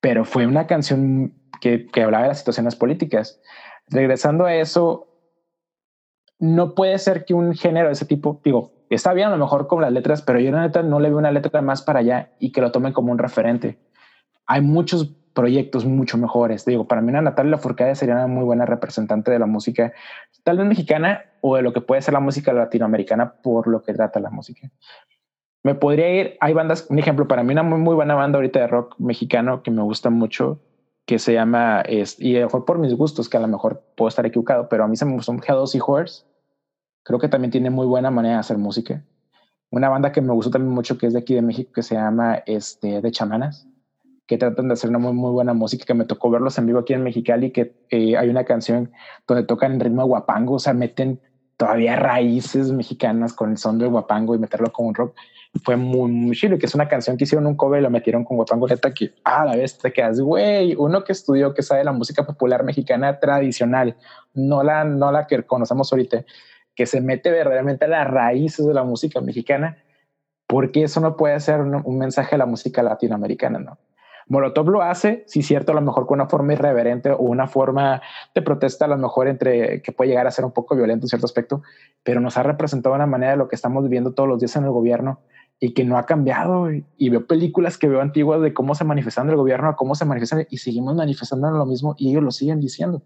[0.00, 3.40] Pero fue una canción que, que hablaba de las situaciones políticas.
[3.86, 5.06] Regresando a eso,
[6.40, 9.66] no puede ser que un género de ese tipo, digo, está bien a lo mejor
[9.66, 12.30] con las letras, pero yo la neta no le veo una letra más para allá
[12.38, 13.78] y que lo tomen como un referente.
[14.46, 16.64] Hay muchos proyectos mucho mejores.
[16.64, 19.92] Digo, para mí una Natalia Lafourcade sería una muy buena representante de la música,
[20.44, 23.92] tal vez mexicana o de lo que puede ser la música latinoamericana por lo que
[23.92, 24.70] trata la música.
[25.62, 28.60] Me podría ir, hay bandas, un ejemplo, para mí una muy, muy buena banda ahorita
[28.60, 30.60] de rock mexicano que me gusta mucho,
[31.04, 33.82] que se llama, es, y a lo mejor por mis gustos, que a lo mejor
[33.96, 36.24] puedo estar equivocado, pero a mí se me gustó G2 y Horse
[37.06, 39.02] Creo que también tiene muy buena manera de hacer música.
[39.70, 41.94] Una banda que me gustó también mucho, que es de aquí de México, que se
[41.94, 43.68] llama este, De Chamanas,
[44.26, 46.80] que tratan de hacer una muy, muy buena música, que me tocó verlos en vivo
[46.80, 48.90] aquí en Mexicali, que eh, hay una canción
[49.26, 51.20] donde tocan en ritmo guapango, o sea, meten
[51.56, 55.16] todavía raíces mexicanas con el son del guapango y meterlo con un rock
[55.64, 58.24] fue muy, muy chido, que es una canción que hicieron un cover y lo metieron
[58.24, 61.84] con guapango neta que a la vez te quedas, güey, uno que estudió, que sabe
[61.84, 63.96] la música popular mexicana tradicional,
[64.34, 66.24] no la, no la que conocemos ahorita,
[66.76, 69.78] que se mete verdaderamente a las raíces de la música mexicana,
[70.46, 73.78] porque eso no puede ser un, un mensaje a la música latinoamericana, ¿no?
[74.28, 78.02] Molotov lo hace, sí cierto, a lo mejor con una forma irreverente o una forma
[78.34, 81.08] de protesta, a lo mejor entre que puede llegar a ser un poco violento en
[81.08, 81.62] cierto aspecto,
[82.02, 84.64] pero nos ha representado una manera de lo que estamos viviendo todos los días en
[84.64, 85.20] el gobierno
[85.60, 86.72] y que no ha cambiado.
[86.72, 90.04] Y, veo películas que veo antiguas de cómo se manifestan el gobierno, a cómo se
[90.04, 93.02] manifiestan y seguimos manifestando lo mismo y ellos lo siguen diciendo.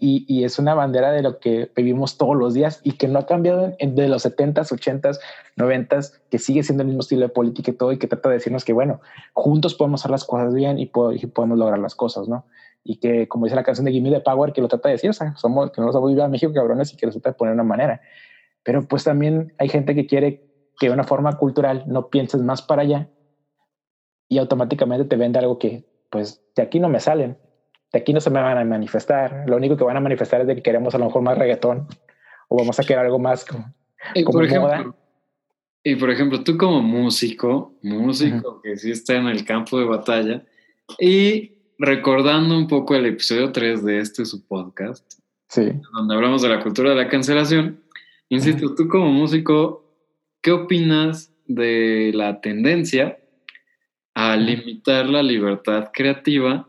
[0.00, 3.26] Y, es una bandera de lo que vivimos todos los días y que no ha
[3.26, 5.18] cambiado de los 70s, 80s,
[5.56, 8.36] 90s, que sigue siendo el mismo estilo de política y todo, y que trata de
[8.36, 9.00] decirnos que, bueno,
[9.32, 12.46] juntos podemos hacer las cosas bien y, podemos lograr las cosas, ¿no?
[12.84, 15.10] Y que, como dice la canción de Gimme the Power, que lo trata de decir,
[15.10, 17.30] o sea, somos, que no nos vamos a vivir a México, cabrones, y que trata
[17.30, 18.00] de poner una manera.
[18.62, 20.44] Pero pues también hay gente que quiere
[20.78, 23.08] que de una forma cultural no pienses más para allá
[24.28, 27.36] y automáticamente te vende algo que, pues, de aquí no me salen
[27.92, 29.44] de aquí no se me van a manifestar.
[29.46, 31.88] Lo único que van a manifestar es de que queremos a lo mejor más reggaetón
[32.48, 33.72] o vamos a querer algo más como,
[34.14, 34.96] y por ejemplo,
[35.82, 40.44] Y por ejemplo, tú como músico, músico que sí está en el campo de batalla
[40.98, 45.70] y recordando un poco el episodio 3 de este su podcast, sí.
[45.92, 47.82] donde hablamos de la cultura de la cancelación,
[48.28, 49.84] insisto, tú como músico,
[50.42, 53.18] ¿qué opinas de la tendencia
[54.14, 56.67] a limitar la libertad creativa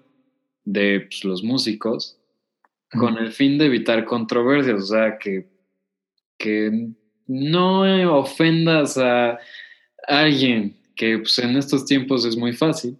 [0.71, 2.17] de pues, los músicos
[2.97, 5.47] con el fin de evitar controversias, o sea, que,
[6.37, 6.89] que
[7.27, 9.37] no ofendas a
[10.07, 12.97] alguien, que pues, en estos tiempos es muy fácil.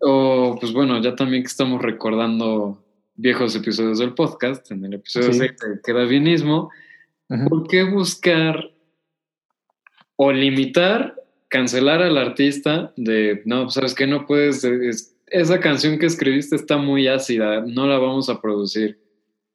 [0.00, 2.84] O, pues bueno, ya también que estamos recordando
[3.16, 5.40] viejos episodios del podcast, en el episodio sí.
[5.40, 5.52] 6
[5.84, 6.70] queda bienismo,
[7.48, 8.70] ¿por qué buscar
[10.14, 16.56] o limitar, cancelar al artista de, no, sabes que no puedes esa canción que escribiste
[16.56, 19.00] está muy ácida, no la vamos a producir.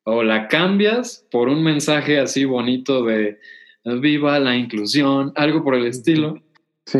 [0.03, 3.39] O la cambias por un mensaje así bonito de
[4.01, 6.41] viva la inclusión, algo por el estilo.
[6.85, 6.99] Sí.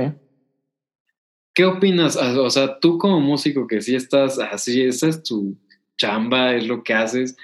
[1.53, 2.15] ¿Qué opinas?
[2.15, 5.57] Ah, o sea, tú como músico que sí estás así, esa es tu
[5.97, 7.35] chamba, es lo que haces.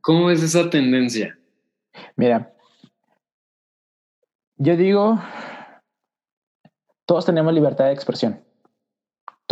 [0.00, 1.38] ¿Cómo ves esa tendencia?
[2.16, 2.54] Mira,
[4.56, 5.20] yo digo,
[7.06, 8.42] todos tenemos libertad de expresión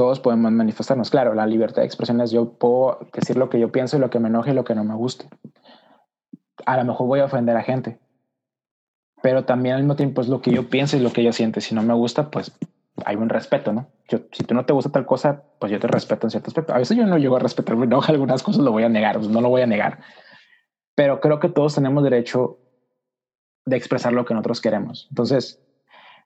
[0.01, 1.11] todos podemos manifestarnos.
[1.11, 4.09] Claro, la libertad de expresión es yo puedo decir lo que yo pienso y lo
[4.09, 5.27] que me enoje y lo que no me guste.
[6.65, 7.99] A lo mejor voy a ofender a gente,
[9.21, 11.61] pero también al mismo tiempo es lo que yo pienso y lo que yo siento.
[11.61, 12.51] Si no me gusta, pues
[13.05, 13.89] hay un respeto, ¿no?
[14.09, 16.73] Yo, si tú no te gusta tal cosa, pues yo te respeto en cierto aspecto.
[16.73, 19.17] A veces yo no llego a respetar, me enoja algunas cosas, lo voy a negar,
[19.19, 19.99] pues no lo voy a negar.
[20.95, 22.59] Pero creo que todos tenemos derecho
[23.67, 25.09] de expresar lo que nosotros queremos.
[25.11, 25.63] Entonces,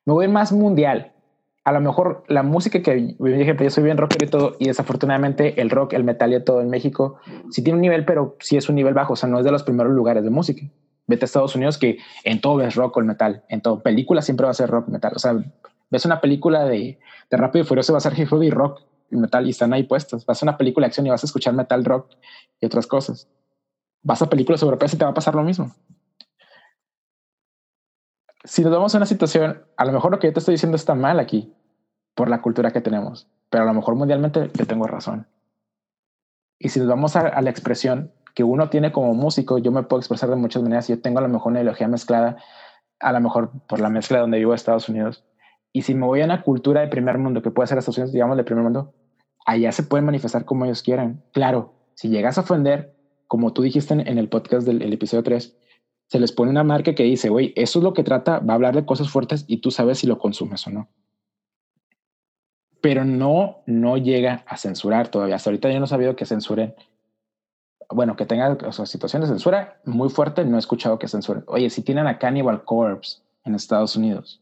[0.05, 1.14] me voy más mundial
[1.65, 4.67] a lo mejor la música que, por ejemplo, yo soy bien rocker y todo, y
[4.67, 7.19] desafortunadamente el rock, el metal y todo en México,
[7.51, 9.51] sí tiene un nivel, pero sí es un nivel bajo, o sea, no es de
[9.51, 10.62] los primeros lugares de música.
[11.07, 14.21] Vete a Estados Unidos que en todo ves rock o el metal, en todo película
[14.21, 15.35] siempre va a ser rock, metal, o sea,
[15.91, 16.99] ves una película de,
[17.31, 19.73] de Rápido y Furioso va a ser hip hop y rock y metal y están
[19.73, 20.27] ahí puestos.
[20.27, 22.11] Vas a una película de acción y vas a escuchar metal, rock
[22.61, 23.29] y otras cosas.
[24.03, 25.75] Vas a películas europeas y te va a pasar lo mismo
[28.45, 30.76] si nos vamos a una situación, a lo mejor lo que yo te estoy diciendo
[30.76, 31.53] está mal aquí
[32.14, 35.26] por la cultura que tenemos, pero a lo mejor mundialmente yo tengo razón.
[36.59, 40.01] Y si nos vamos a, la expresión que uno tiene como músico, yo me puedo
[40.01, 40.88] expresar de muchas maneras.
[40.88, 42.36] Yo tengo a lo mejor una ideología mezclada,
[43.01, 45.24] a lo mejor por la mezcla donde vivo, Estados Unidos.
[45.72, 48.12] Y si me voy a una cultura de primer mundo, que puede ser Estados Unidos,
[48.12, 48.95] digamos, de primer mundo,
[49.47, 51.22] allá se pueden manifestar como ellos quieran.
[51.32, 52.95] Claro, si llegas a ofender,
[53.26, 55.57] como tú dijiste en, el podcast del episodio 3,
[56.15, 58.55] se les pone una marca que dice, güey, eso es lo que trata, va a
[58.55, 60.89] hablar de cosas fuertes y tú sabes si lo consumes o no.
[62.81, 65.35] Pero no, no llega a censurar todavía.
[65.35, 66.77] Hasta ahorita yo no he sabido que censuren.
[67.91, 71.43] Bueno, que tenga o sea, situaciones de censura muy fuerte, no he escuchado que censuren.
[71.49, 74.41] Oye, si tienen a Cannibal Corpse en Estados Unidos,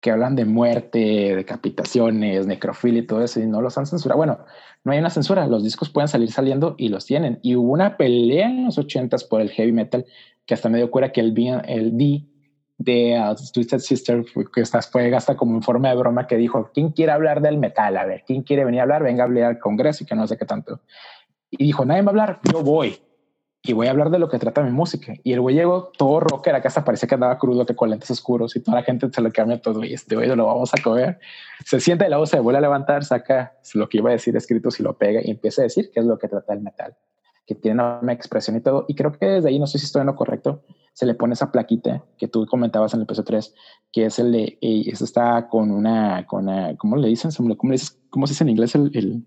[0.00, 4.16] que hablan de muerte, decapitaciones, necrofilia y todo eso, y no los han censurado.
[4.16, 4.38] Bueno,
[4.84, 7.40] no hay una censura, los discos pueden salir saliendo y los tienen.
[7.42, 10.06] Y hubo una pelea en los ochentas por el heavy metal
[10.48, 11.34] que hasta me dio cuenta que el,
[11.66, 12.24] el D
[12.78, 16.90] de uh, Twisted Sister, que fue hasta como en forma de broma que dijo, ¿quién
[16.90, 17.98] quiere hablar del metal?
[17.98, 19.02] A ver, ¿quién quiere venir a hablar?
[19.02, 20.80] Venga a hablar al Congreso y que no sé qué tanto.
[21.50, 22.98] Y dijo, nadie va a hablar, yo voy.
[23.62, 25.12] Y voy a hablar de lo que trata mi música.
[25.22, 28.10] Y el güey llegó todo rocker, acá hasta parecía que andaba crudo, que con lentes
[28.10, 29.84] oscuros y toda la gente se lo cambia todo.
[29.84, 31.18] Y este güey lo vamos a comer.
[31.66, 34.34] Se siente de la voz, se vuelve a levantar, saca lo que iba a decir
[34.34, 36.96] escrito, si lo pega y empieza a decir qué es lo que trata el metal
[37.48, 38.84] que tiene una expresión y todo.
[38.88, 41.32] Y creo que desde ahí, no sé si estoy en lo correcto, se le pone
[41.32, 43.54] esa plaquita que tú comentabas en el episodio 3,
[43.90, 47.30] que es el de, eso está con una, con una, ¿cómo le dicen?
[47.34, 47.56] ¿Cómo, le
[48.10, 49.24] ¿Cómo se dice en inglés el, el,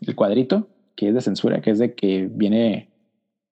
[0.00, 0.68] el, cuadrito?
[0.96, 2.90] Que es de censura, que es de que viene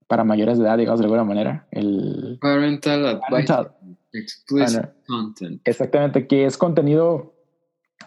[0.07, 1.69] para mayores de edad, digamos de alguna manera.
[1.71, 3.73] El Parental, Parental.
[4.15, 5.61] Explicit content.
[5.67, 7.32] Exactamente, que es contenido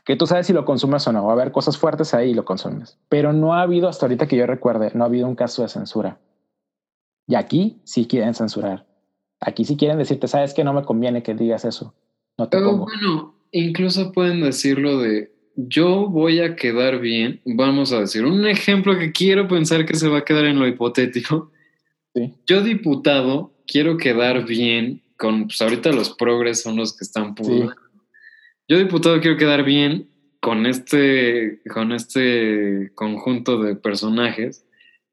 [0.04, 1.26] que tú sabes si lo consumes o no.
[1.26, 2.98] Va a haber cosas fuertes ahí y lo consumes.
[3.10, 5.70] Pero no ha habido, hasta ahorita que yo recuerde, no ha habido un caso de
[5.70, 6.20] censura.
[7.28, 8.86] Y aquí sí quieren censurar.
[9.40, 11.94] Aquí sí quieren decirte, sabes que no me conviene que digas eso.
[12.38, 17.42] No te Pero bueno, incluso pueden decirlo de yo voy a quedar bien.
[17.46, 20.68] Vamos a decir un ejemplo que quiero pensar que se va a quedar en lo
[20.68, 21.52] hipotético.
[22.46, 27.74] Yo, diputado, quiero quedar bien con, pues ahorita los progres son los que están pudiendo
[28.68, 30.10] yo, diputado, quiero quedar bien
[30.40, 34.66] con este, con este conjunto de personajes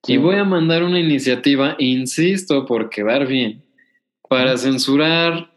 [0.07, 3.65] y voy a mandar una iniciativa, insisto, por quedar bien,
[4.29, 5.53] para censurar,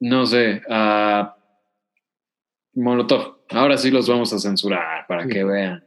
[0.00, 1.36] no sé, a
[2.74, 3.38] Molotov.
[3.48, 5.84] Ahora sí los vamos a censurar para que vean.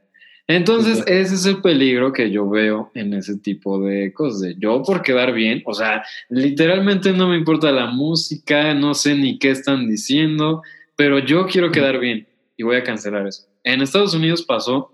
[0.48, 4.56] Entonces, ese es el peligro que yo veo en ese tipo de cosas.
[4.58, 9.40] yo por quedar bien, o sea, literalmente no me importa la música, no sé ni
[9.40, 10.62] qué están diciendo,
[10.98, 12.28] pero yo quiero quedar bien
[12.58, 13.48] y voy a cancelar eso.
[13.64, 14.92] En Estados Unidos pasó,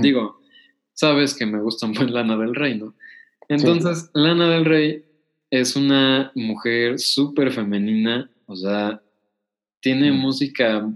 [0.00, 0.40] digo,
[0.94, 2.94] sabes que me gusta muy Lana del Rey, ¿no?
[3.48, 5.04] Entonces, Lana del Rey
[5.50, 9.02] es una mujer súper femenina, o sea,
[9.80, 10.90] tiene música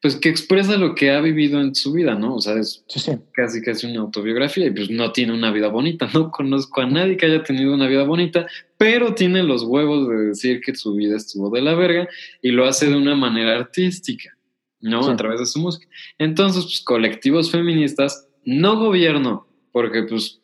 [0.00, 2.36] pues que expresa lo que ha vivido en su vida, ¿no?
[2.36, 2.84] O sea, es
[3.32, 7.16] casi casi una autobiografía y pues no tiene una vida bonita, no conozco a nadie
[7.16, 8.46] que haya tenido una vida bonita,
[8.78, 12.08] pero tiene los huevos de decir que su vida estuvo de la verga
[12.40, 14.36] y lo hace de una manera artística,
[14.80, 15.08] ¿no?
[15.08, 15.86] A través de su música.
[16.18, 20.40] Entonces, pues colectivos feministas, no gobierno, porque pues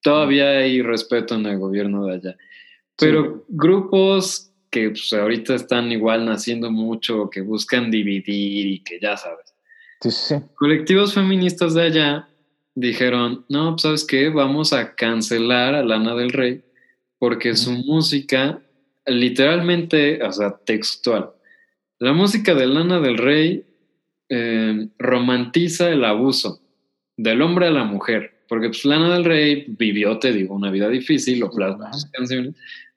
[0.00, 2.36] todavía hay respeto en el gobierno de allá,
[2.96, 9.16] pero grupos que pues, ahorita están igual naciendo mucho, que buscan dividir y que ya
[9.16, 9.54] sabes.
[10.00, 10.34] Sí, sí.
[10.54, 12.28] Colectivos feministas de allá
[12.74, 16.62] dijeron, no, pues sabes qué, vamos a cancelar a Lana del Rey
[17.18, 18.62] porque su música,
[19.06, 21.30] literalmente, o sea, textual,
[21.98, 23.64] la música de Lana del Rey
[24.28, 26.60] eh, romantiza el abuso
[27.16, 30.88] del hombre a la mujer, porque pues Lana del Rey vivió, te digo, una vida
[30.88, 32.54] difícil, lo plasma en sus canciones,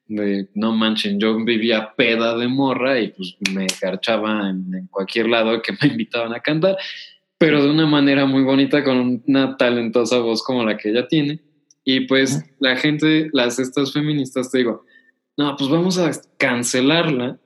[0.09, 5.61] de no manchen, yo vivía peda de morra y pues me garchaba en, cualquier lado
[5.61, 6.77] que me invitaban a cantar,
[7.37, 11.39] pero de una manera muy bonita con una talentosa voz como la que ella tiene.
[11.85, 14.85] Y pues la gente, las estas feministas, te digo,
[15.37, 17.39] no, pues vamos a cancelarla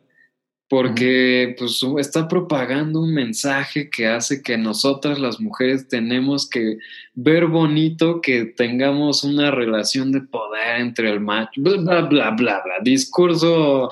[0.70, 6.78] porque pues está propagando un mensaje que hace que nosotras las mujeres tenemos que
[7.14, 12.62] ver bonito que tengamos una relación de poder entre el macho, bla, bla, bla, bla,
[12.64, 12.74] bla.
[12.82, 13.90] discurso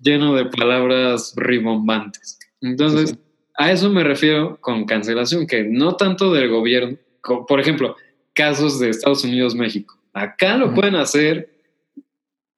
[0.00, 2.38] lleno de palabras ribombantes.
[2.60, 3.16] Entonces,
[3.56, 6.96] a eso me refiero con cancelación, que no tanto del gobierno,
[7.46, 7.96] por ejemplo,
[8.32, 9.96] casos de Estados Unidos, México.
[10.12, 11.50] Acá lo pueden hacer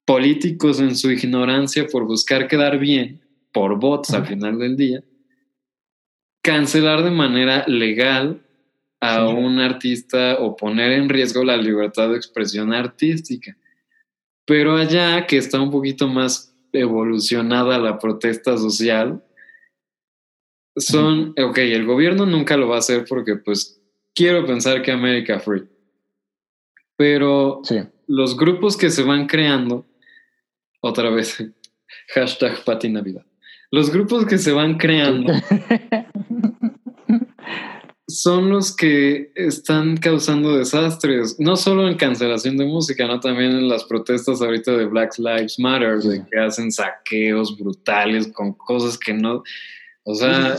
[0.05, 3.21] políticos en su ignorancia por buscar quedar bien
[3.57, 5.03] por bots al final del día,
[6.43, 8.45] cancelar de manera legal
[9.01, 13.57] a un artista o poner en riesgo la libertad de expresión artística.
[14.45, 19.23] Pero allá que está un poquito más evolucionada la protesta social,
[20.75, 23.81] son, ok, el gobierno nunca lo va a hacer porque pues
[24.13, 25.67] quiero pensar que América Free.
[26.95, 27.63] Pero
[28.05, 29.83] los grupos que se van creando,
[30.79, 31.43] otra vez,
[32.13, 33.25] hashtag Pati Navidad
[33.71, 35.33] los grupos que se van creando
[38.07, 43.67] son los que están causando desastres, no solo en cancelación de música, no también en
[43.67, 49.13] las protestas ahorita de Black Lives Matter, de que hacen saqueos brutales con cosas que
[49.13, 49.43] no,
[50.03, 50.55] o sea,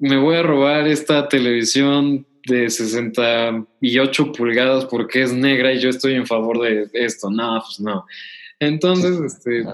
[0.00, 6.14] me voy a robar esta televisión de 68 pulgadas porque es negra y yo estoy
[6.14, 7.30] en favor de esto.
[7.30, 8.06] No, pues no.
[8.58, 9.64] Entonces, este,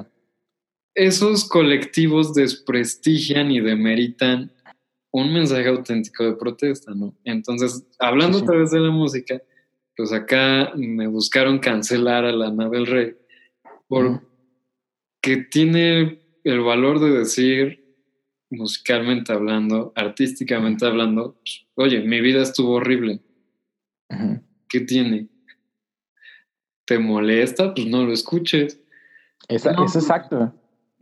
[0.95, 4.53] esos colectivos desprestigian y demeritan
[5.11, 7.15] un mensaje auténtico de protesta, ¿no?
[7.25, 9.41] Entonces, hablando a través de la música,
[9.97, 13.15] pues acá me buscaron cancelar a Lana del Rey
[13.89, 17.97] porque tiene el valor de decir,
[18.51, 21.41] musicalmente hablando, artísticamente hablando,
[21.75, 23.21] oye, mi vida estuvo horrible.
[24.69, 25.29] ¿Qué tiene?
[26.85, 27.73] ¿Te molesta?
[27.75, 28.81] Pues no lo escuches.
[29.49, 30.53] es exacto.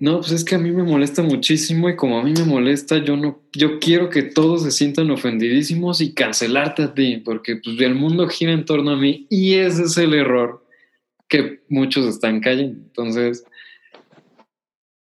[0.02, 2.98] No, pues es que a mí me molesta muchísimo y como a mí me molesta,
[2.98, 7.80] yo no, yo quiero que todos se sientan ofendidísimos y cancelarte a ti, porque pues
[7.80, 10.66] el mundo gira en torno a mí y ese es el error
[11.28, 12.80] que muchos están cayendo.
[12.80, 13.44] Entonces,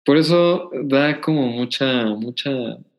[0.05, 2.51] por eso da como mucha, mucha,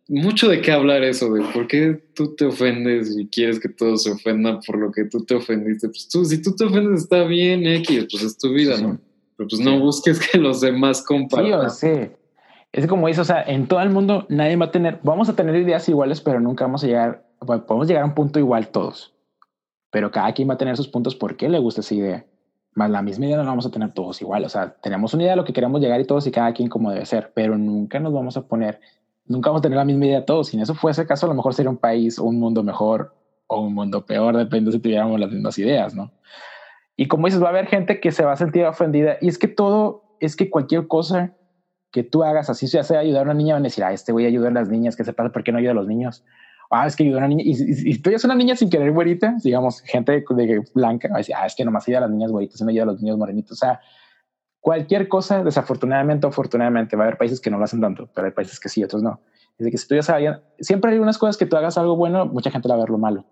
[0.07, 4.03] mucho de qué hablar eso, de por qué tú te ofendes y quieres que todos
[4.03, 5.89] se ofendan por lo que tú te ofendiste.
[5.89, 9.01] Pues tú, si tú te ofendes está bien, X, pues es tu vida, ¿no?
[9.37, 11.71] Pero pues no busques que los demás compartan.
[11.71, 12.11] Sí, sí.
[12.73, 15.37] Es como dice, o sea, en todo el mundo nadie va a tener, vamos a
[15.37, 19.15] tener ideas iguales, pero nunca vamos a llegar, podemos llegar a un punto igual todos.
[19.91, 22.27] Pero cada quien va a tener sus puntos por qué le gusta esa idea.
[22.75, 24.45] Más la misma idea no la vamos a tener todos igual.
[24.45, 26.69] O sea, tenemos una idea de lo que queremos llegar y todos y cada quien
[26.69, 28.81] como debe ser, pero nunca nos vamos a poner,
[29.25, 30.49] nunca vamos a tener la misma idea todos.
[30.49, 33.15] Si en eso fuese caso, a lo mejor sería un país o un mundo mejor
[33.47, 36.11] o un mundo peor, depende si tuviéramos las mismas ideas, ¿no?
[36.97, 39.19] Y como dices, va a haber gente que se va a sentir ofendida.
[39.21, 41.35] Y es que todo, es que cualquier cosa
[41.93, 44.13] que tú hagas, así se hace ayudar a una niña, van a decir, ah, este
[44.13, 45.31] voy a ayudar a las niñas, ¿qué se pasa?
[45.31, 46.25] ¿Por qué no ayuda a los niños?
[46.71, 47.43] Ah, es que ayuda a una niña.
[47.45, 51.19] Y, si tú eres una niña sin querer güerita, digamos, gente de, blanca, va a
[51.19, 53.19] decir, ah, es que nomás ayuda a las niñas güeritas, no ayuda a los niños
[53.19, 53.53] morenitos.
[53.53, 53.81] O sea,
[54.61, 58.33] cualquier cosa, desafortunadamente afortunadamente, va a haber países que no lo hacen tanto, pero hay
[58.33, 59.21] países que sí, otros no.
[59.59, 62.27] Es que si tú ya sabías, siempre hay unas cosas que tú hagas algo bueno,
[62.27, 63.25] mucha gente la va a ver lo malo.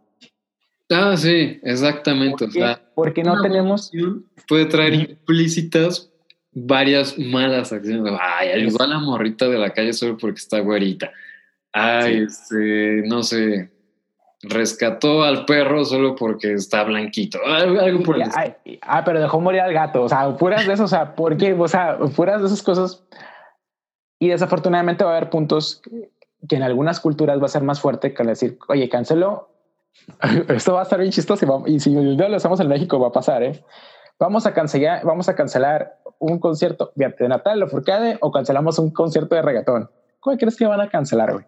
[0.90, 2.46] Ah, sí, exactamente.
[2.94, 3.90] porque no tenemos.
[4.48, 6.10] Puede traer implícitas
[6.52, 8.14] varias malas acciones.
[8.20, 11.10] Ay, ayudó a la morrita de la calle solo porque está güerita.
[11.72, 13.70] Ay, este, no sé,
[14.42, 17.38] rescató al perro solo porque está blanquito.
[17.44, 18.30] Algo por el
[18.82, 20.02] Ah, pero dejó morir al gato.
[20.02, 23.02] O sea, puras de eso, o sea, porque, o sea, puras de esas cosas.
[24.20, 25.82] Y desafortunadamente va a haber puntos
[26.48, 29.53] que en algunas culturas va a ser más fuerte que decir, oye, cancelo
[30.48, 33.42] esto va a estar bien chistoso y, si lo hacemos en México va a pasar,
[33.42, 33.64] ¿eh?
[34.18, 39.34] Vamos a cancelar, vamos a cancelar un concierto de Natalia Furcade o cancelamos un concierto
[39.34, 39.90] de reggaetón.
[40.20, 41.44] ¿Cuál crees que van a cancelar, güey?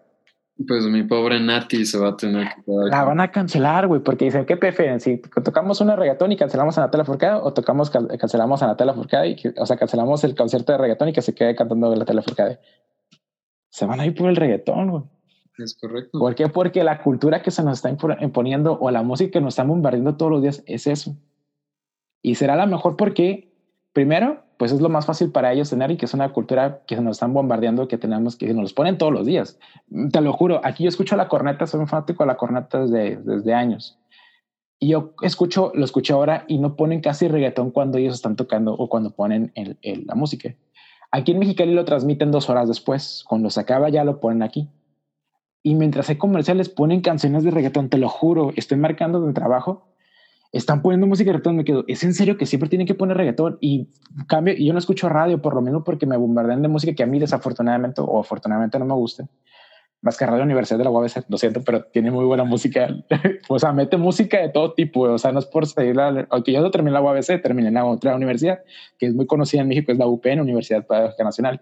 [0.67, 4.25] Pues mi pobre Nati se va a tener que La van a cancelar, güey, porque
[4.25, 4.99] dicen, ¿qué prefieren?
[4.99, 9.29] Si tocamos una reggaetón y cancelamos a Natalia Furcade o tocamos, cancelamos a Natalia Furcade,
[9.29, 12.59] y, o sea, cancelamos el concierto de reggaetón y que se quede cantando Natalia Furcade.
[13.69, 15.03] Se van a ir por el reggaetón, güey.
[15.57, 16.19] Es correcto.
[16.19, 16.47] ¿Por qué?
[16.47, 17.89] Porque la cultura que se nos está
[18.21, 21.15] imponiendo o la música que nos está bombardeando todos los días es eso.
[22.21, 23.53] Y será la mejor porque,
[23.93, 26.95] primero, pues es lo más fácil para ellos tener y que es una cultura que
[26.95, 29.59] se nos están bombardeando, que tenemos que nos los ponen todos los días.
[30.11, 33.17] Te lo juro, aquí yo escucho la corneta, soy un fanático de la corneta desde,
[33.17, 33.97] desde años.
[34.79, 38.73] Y yo escucho, lo escucho ahora y no ponen casi reggaetón cuando ellos están tocando
[38.73, 39.51] o cuando ponen
[39.83, 40.53] la música.
[41.11, 43.23] Aquí en Mexicali lo transmiten dos horas después.
[43.27, 44.69] Cuando se acaba ya lo ponen aquí.
[45.63, 49.87] Y mientras hay comerciales, ponen canciones de reggaetón, te lo juro, estoy marcando de trabajo,
[50.51, 53.17] están poniendo música de reggaetón, me quedo, ¿es en serio que siempre tienen que poner
[53.17, 53.57] reggaetón?
[53.59, 53.89] Y
[54.27, 57.03] cambio, y yo no escucho radio por lo menos porque me bombardean de música que
[57.03, 59.27] a mí desafortunadamente o afortunadamente no me gusta.
[60.01, 62.87] Más que Radio Universidad de la UABC, lo siento, pero tiene muy buena música.
[63.49, 65.01] o sea, mete música de todo tipo.
[65.01, 65.99] O sea, no es por seguir
[66.29, 68.59] Aunque yo no terminé la UABC, terminé en la otra universidad,
[68.99, 71.61] que es muy conocida en México, es la UPN, Universidad Pedagógica Nacional.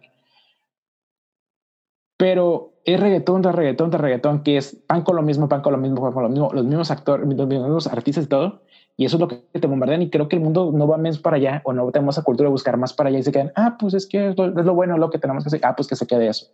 [2.18, 5.74] Pero es reggaetón tras reggaetón tras reggaetón, que es pan con lo mismo, pan con
[5.74, 8.62] lo mismo, pan con lo mismo, los mismos actores, los mismos artistas y todo.
[8.98, 10.02] Y eso es lo que te bombardean.
[10.04, 12.48] Y creo que el mundo no va más para allá o no tenemos esa cultura
[12.48, 14.98] de buscar más para allá y se quedan, ah, pues es que es lo, bueno,
[14.98, 15.62] lo que tenemos que hacer.
[15.64, 16.48] Ah, pues que se quede eso.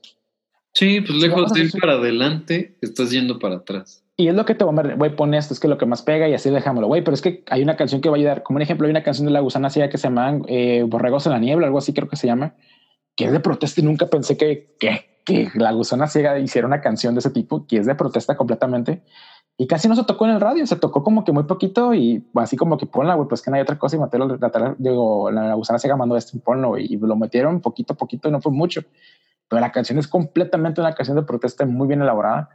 [0.74, 4.04] Sí, pues lejos de ir para adelante, estás yendo para atrás.
[4.16, 6.30] Y es lo que te bombardea, güey, pon esto, es que lo que más pega
[6.30, 8.58] y así dejámoslo, güey, pero es que hay una canción que va a ayudar, como
[8.58, 11.34] un ejemplo, hay una canción de la gusana ciega que se llama eh, Borregos en
[11.34, 12.56] la niebla, algo así creo que se llama,
[13.16, 16.82] que es de protesta y nunca pensé que, que que la gusana ciega hiciera una
[16.82, 19.04] canción de ese tipo, que es de protesta completamente,
[19.58, 22.26] y casi no se tocó en el radio, se tocó como que muy poquito y
[22.36, 25.30] así como que ponla, güey, pues que no hay otra cosa y Mateo, la, digo,
[25.30, 28.52] la, gusana ciega mandó esto, ponlo, y lo metieron poquito a poquito y no fue
[28.52, 28.82] mucho,
[29.48, 32.50] pero la canción es completamente una canción de protesta muy bien elaborada,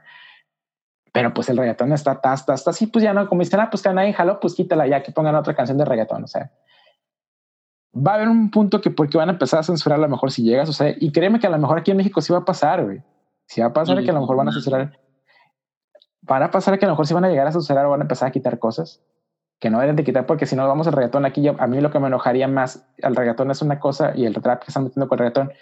[1.12, 3.70] pero pues el reggaetón está, está, está, está así, pues ya no, como dicen, ah,
[3.70, 6.50] pues que nadie jaló, pues quítala ya, que pongan otra canción de reggaetón, o sea,
[7.96, 10.30] va a haber un punto que porque van a empezar a censurar a lo mejor
[10.30, 12.40] si llegas, o sea, y créeme que a lo mejor aquí en México sí va
[12.40, 13.02] a pasar, güey.
[13.46, 14.98] Sí va a pasar que a lo mejor van a censurar.
[16.22, 18.00] Van a pasar que a lo mejor sí van a llegar a censurar o van
[18.00, 19.00] a empezar a quitar cosas
[19.58, 21.80] que no deben de quitar porque si no vamos al reggaetón aquí, yo, a mí
[21.80, 24.84] lo que me enojaría más, el reggaetón es una cosa y el rap que están
[24.84, 25.52] metiendo con el reggaetón,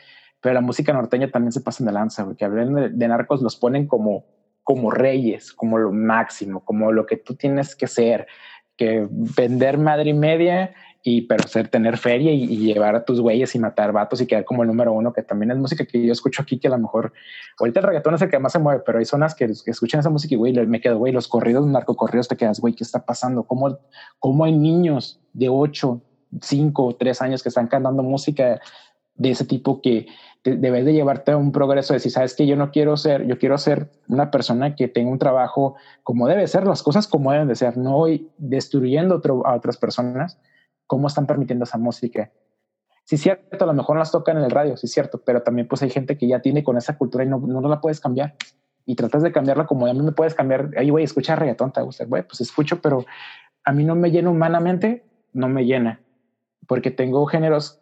[0.41, 3.41] pero la música norteña también se pasa de lanza, güey, que hablan de, de, narcos
[3.41, 4.25] los ponen como,
[4.63, 8.27] como reyes, como lo máximo, como lo que tú tienes que ser,
[8.77, 10.75] que vender madre y media
[11.07, 14.47] y pero ser, tener feria y, llevar a tus güeyes y matar vatos y quedar
[14.47, 16.79] como el número uno, que también es música que yo escucho aquí, que a lo
[16.79, 17.13] mejor
[17.61, 20.09] ahorita el reggaetón es el que más se mueve, pero hay zonas que, escuchan esa
[20.09, 23.43] música y güey, me quedo, güey, los corridos, narcocorridos, te quedas, güey, ¿qué está pasando?
[23.43, 23.79] ¿Cómo,
[24.19, 26.01] ¿Cómo hay niños de 8,
[26.41, 28.59] 5, 3 años que están cantando música
[29.15, 30.07] de ese tipo que
[30.43, 33.39] debes de llevarte a un progreso de si sabes que yo no quiero ser, yo
[33.39, 37.49] quiero ser una persona que tenga un trabajo como debe ser, las cosas como deben
[37.49, 38.05] de ser, no
[38.39, 40.39] destruyendo a otras personas,
[40.87, 42.33] cómo están permitiendo esa música.
[43.05, 45.83] Sí, cierto, a lo mejor las tocan en el radio, sí, cierto, pero también pues
[45.83, 48.35] hay gente que ya tiene con esa cultura y no, no la puedes cambiar.
[48.87, 50.71] Y tratas de cambiarla como a mí me puedes cambiar.
[50.77, 52.05] Ay, güey, escucha reggaetón, te gusta.
[52.05, 53.05] Güey, pues escucho, pero
[53.65, 56.01] a mí no me llena humanamente, no me llena.
[56.67, 57.81] Porque tengo géneros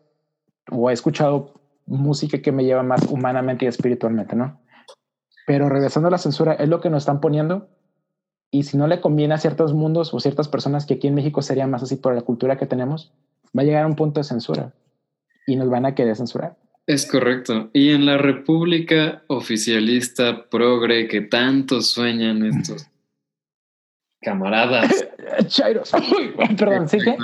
[0.70, 4.60] o he escuchado música que me lleva más humanamente y espiritualmente, ¿no?
[5.46, 7.68] Pero regresando a la censura, es lo que nos están poniendo.
[8.54, 11.40] Y si no le conviene a ciertos mundos o ciertas personas que aquí en México
[11.40, 13.10] sería más así por la cultura que tenemos,
[13.56, 14.74] va a llegar a un punto de censura
[15.46, 16.56] y nos van a querer censurar.
[16.86, 17.70] Es correcto.
[17.72, 22.86] Y en la república oficialista progre que tanto sueñan estos
[24.20, 25.08] camaradas.
[25.46, 25.90] Chairos.
[26.58, 27.16] Perdón, ¿sí que?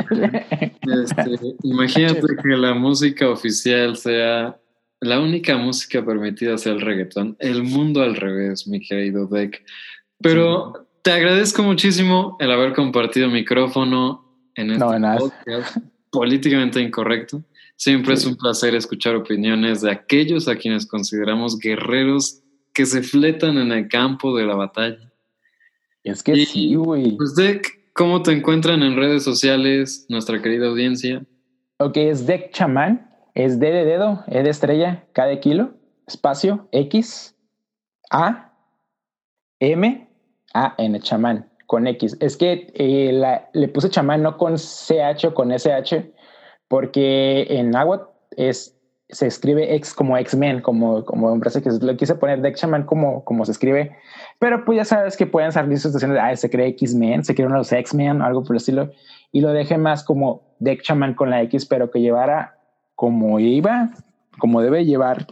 [1.02, 4.58] Este, imagínate que la música oficial sea
[5.00, 7.36] la única música permitida sea el reggaetón.
[7.38, 9.62] El mundo al revés, mi querido Beck.
[10.20, 14.24] Pero te agradezco muchísimo el haber compartido micrófono
[14.54, 15.76] en este podcast
[16.10, 17.42] políticamente incorrecto.
[17.76, 22.42] Siempre es un placer escuchar opiniones de aquellos a quienes consideramos guerreros
[22.72, 25.12] que se fletan en el campo de la batalla.
[26.02, 27.16] Es que sí, güey.
[27.16, 31.24] Pues Deck, ¿cómo te encuentran en redes sociales, nuestra querida audiencia?
[31.78, 35.74] Ok, es Deck Chamán, es D de dedo, E de estrella, K de kilo,
[36.06, 37.36] espacio, X,
[38.10, 38.52] A,
[39.60, 40.07] M,
[40.54, 42.16] A, N, chamán, con X.
[42.20, 46.12] Es que eh, le puse chamán no con CH o con SH,
[46.68, 48.78] porque en agua es
[49.10, 52.84] se escribe ex como X-Men, como, como me parece que le quise poner Deck Shaman
[52.84, 53.96] como, como se escribe,
[54.38, 57.56] pero pues ya sabes que pueden salir situaciones, ah, se cree X-Men, se cree uno
[57.56, 58.90] de los X-Men, algo por el estilo,
[59.32, 62.58] y lo dejé más como Deck Shaman con la X, pero que llevara
[62.94, 63.90] como iba,
[64.38, 65.26] como debe llevar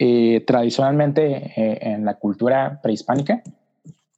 [0.00, 3.42] eh, tradicionalmente eh, en la cultura prehispánica,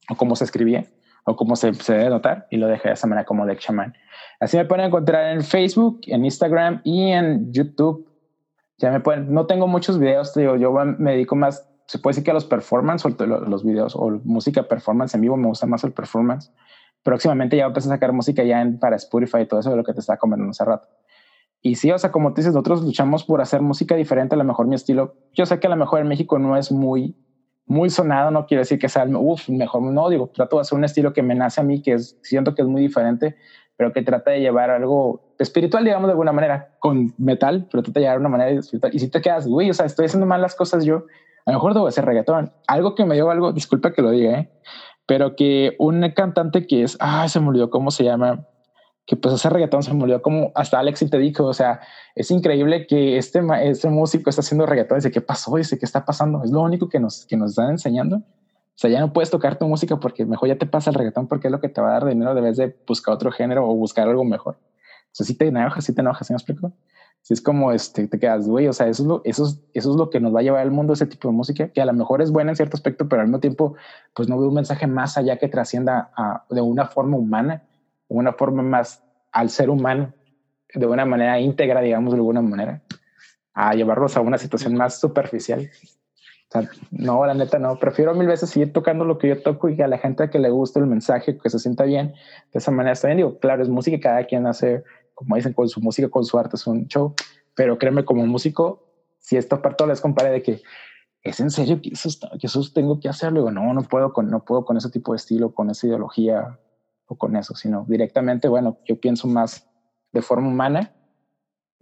[0.09, 0.85] o como se escribía,
[1.25, 3.93] o como se, se debe notar, y lo dejé de esa manera como Deck Shaman.
[4.39, 8.07] Así me pueden encontrar en Facebook, en Instagram y en YouTube
[8.77, 12.25] ya me pueden, no tengo muchos videos, digo, yo me dedico más, se puede decir
[12.25, 15.83] que a los performance o los videos o música performance en vivo, me gusta más
[15.83, 16.51] el performance.
[17.01, 19.75] Próximamente ya voy a a sacar música ya en, para Spotify y todo eso de
[19.77, 20.87] lo que te estaba comentando hace rato.
[21.61, 24.43] Y sí, o sea, como tú dices, nosotros luchamos por hacer música diferente, a lo
[24.43, 25.15] mejor mi estilo.
[25.33, 27.15] Yo sé que a lo mejor en México no es muy,
[27.65, 30.83] muy sonado, no quiero decir que sea, uff, mejor, no, digo, trato de hacer un
[30.83, 33.35] estilo que me nace a mí, que es, siento que es muy diferente,
[33.77, 37.99] pero que trata de llevar algo espiritual, digamos, de alguna manera, con metal, pero trata
[37.99, 38.93] de llevar una manera espiritual.
[38.93, 41.05] Y si te quedas, güey, o sea, estoy haciendo mal las cosas yo,
[41.45, 42.53] a lo mejor debo hacer reggaetón.
[42.67, 44.51] Algo que me dio algo, disculpa que lo diga, ¿eh?
[45.05, 48.47] pero que un cantante que es, ah, se me olvidó cómo se llama,
[49.05, 51.81] que pues hace reggaetón, se olvidó como hasta Alex te dijo, o sea,
[52.15, 55.55] es increíble que este, este músico está haciendo reggaetón, dice, ¿qué pasó?
[55.57, 56.43] Dice, ¿qué está pasando?
[56.43, 58.17] Es lo único que nos, que nos están enseñando.
[58.17, 61.27] O sea, ya no puedes tocar tu música porque mejor ya te pasa el reggaetón
[61.27, 63.75] porque es lo que te va a dar dinero vez de buscar otro género o
[63.75, 64.55] buscar algo mejor.
[64.55, 66.73] O sea, si te enojas, si te enojas, ¿sí me explico?
[67.21, 69.91] Si es como este, te quedas, güey, o sea, eso es, lo, eso, es, eso
[69.91, 71.85] es lo que nos va a llevar al mundo, ese tipo de música, que a
[71.85, 73.75] lo mejor es buena en cierto aspecto, pero al mismo tiempo,
[74.13, 77.63] pues no veo un mensaje más allá que trascienda a, de una forma humana,
[78.17, 80.13] una forma más al ser humano,
[80.73, 82.81] de una manera íntegra, digamos, de alguna manera,
[83.53, 85.69] a llevarlos a una situación más superficial
[86.91, 87.77] no, la neta no.
[87.79, 90.49] Prefiero mil veces seguir tocando lo que yo toco y a la gente que le
[90.49, 92.13] guste el mensaje, que se sienta bien,
[92.51, 93.17] de esa manera está bien.
[93.17, 94.83] Digo, claro, es música, cada quien hace,
[95.13, 97.15] como dicen, con su música, con su arte, es un show.
[97.55, 98.87] Pero créeme, como músico,
[99.19, 100.61] si esta parte les compare de que
[101.21, 102.09] es en serio que eso,
[102.39, 105.13] que eso tengo que hacerlo, digo, no, no puedo con, no puedo con ese tipo
[105.13, 106.59] de estilo, con esa ideología
[107.13, 109.67] o con eso, sino directamente, bueno, yo pienso más
[110.11, 110.91] de forma humana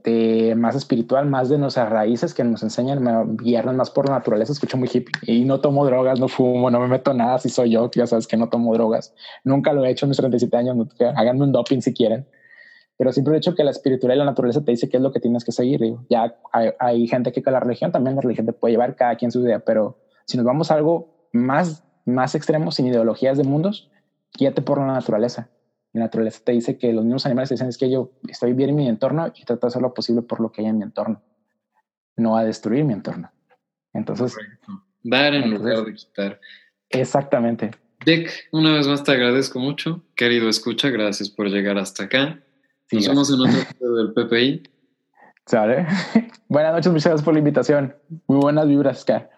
[0.04, 3.12] de más espiritual, más de nuestras raíces que nos enseñan, me
[3.44, 6.88] guían más por naturaleza, escucho muy hippie y no tomo drogas, no fumo, no me
[6.88, 9.14] meto nada, si soy yo, ya sabes que no tomo drogas,
[9.44, 12.28] nunca lo he hecho en mis 37 años, no, háganme un doping si quieren,
[12.98, 15.12] pero siempre he dicho que la espiritualidad y la naturaleza te dice qué es lo
[15.12, 16.36] que tienes que seguir, ya
[16.80, 19.42] hay, gente que con la religión también la religión te puede llevar cada quien su
[19.42, 23.92] idea, pero si nos vamos a algo más, más extremo, sin ideologías de mundos,
[24.42, 25.50] guíate por la naturaleza
[25.94, 28.70] la naturaleza te dice que los mismos animales te dicen es que yo estoy bien
[28.70, 30.84] en mi entorno y trato de hacer lo posible por lo que hay en mi
[30.84, 31.22] entorno,
[32.16, 33.32] no a destruir mi entorno.
[33.94, 34.38] Entonces,
[35.04, 36.40] dar en lugar de quitar.
[36.90, 37.72] Exactamente.
[38.06, 42.42] Dick, una vez más te agradezco mucho, querido escucha, gracias por llegar hasta acá.
[42.92, 44.64] Nos vemos en otro video del PPI.
[45.46, 45.88] ¿Sale?
[46.48, 47.96] buenas noches, muchas gracias por la invitación.
[48.28, 49.30] Muy buenas vibras, Ska.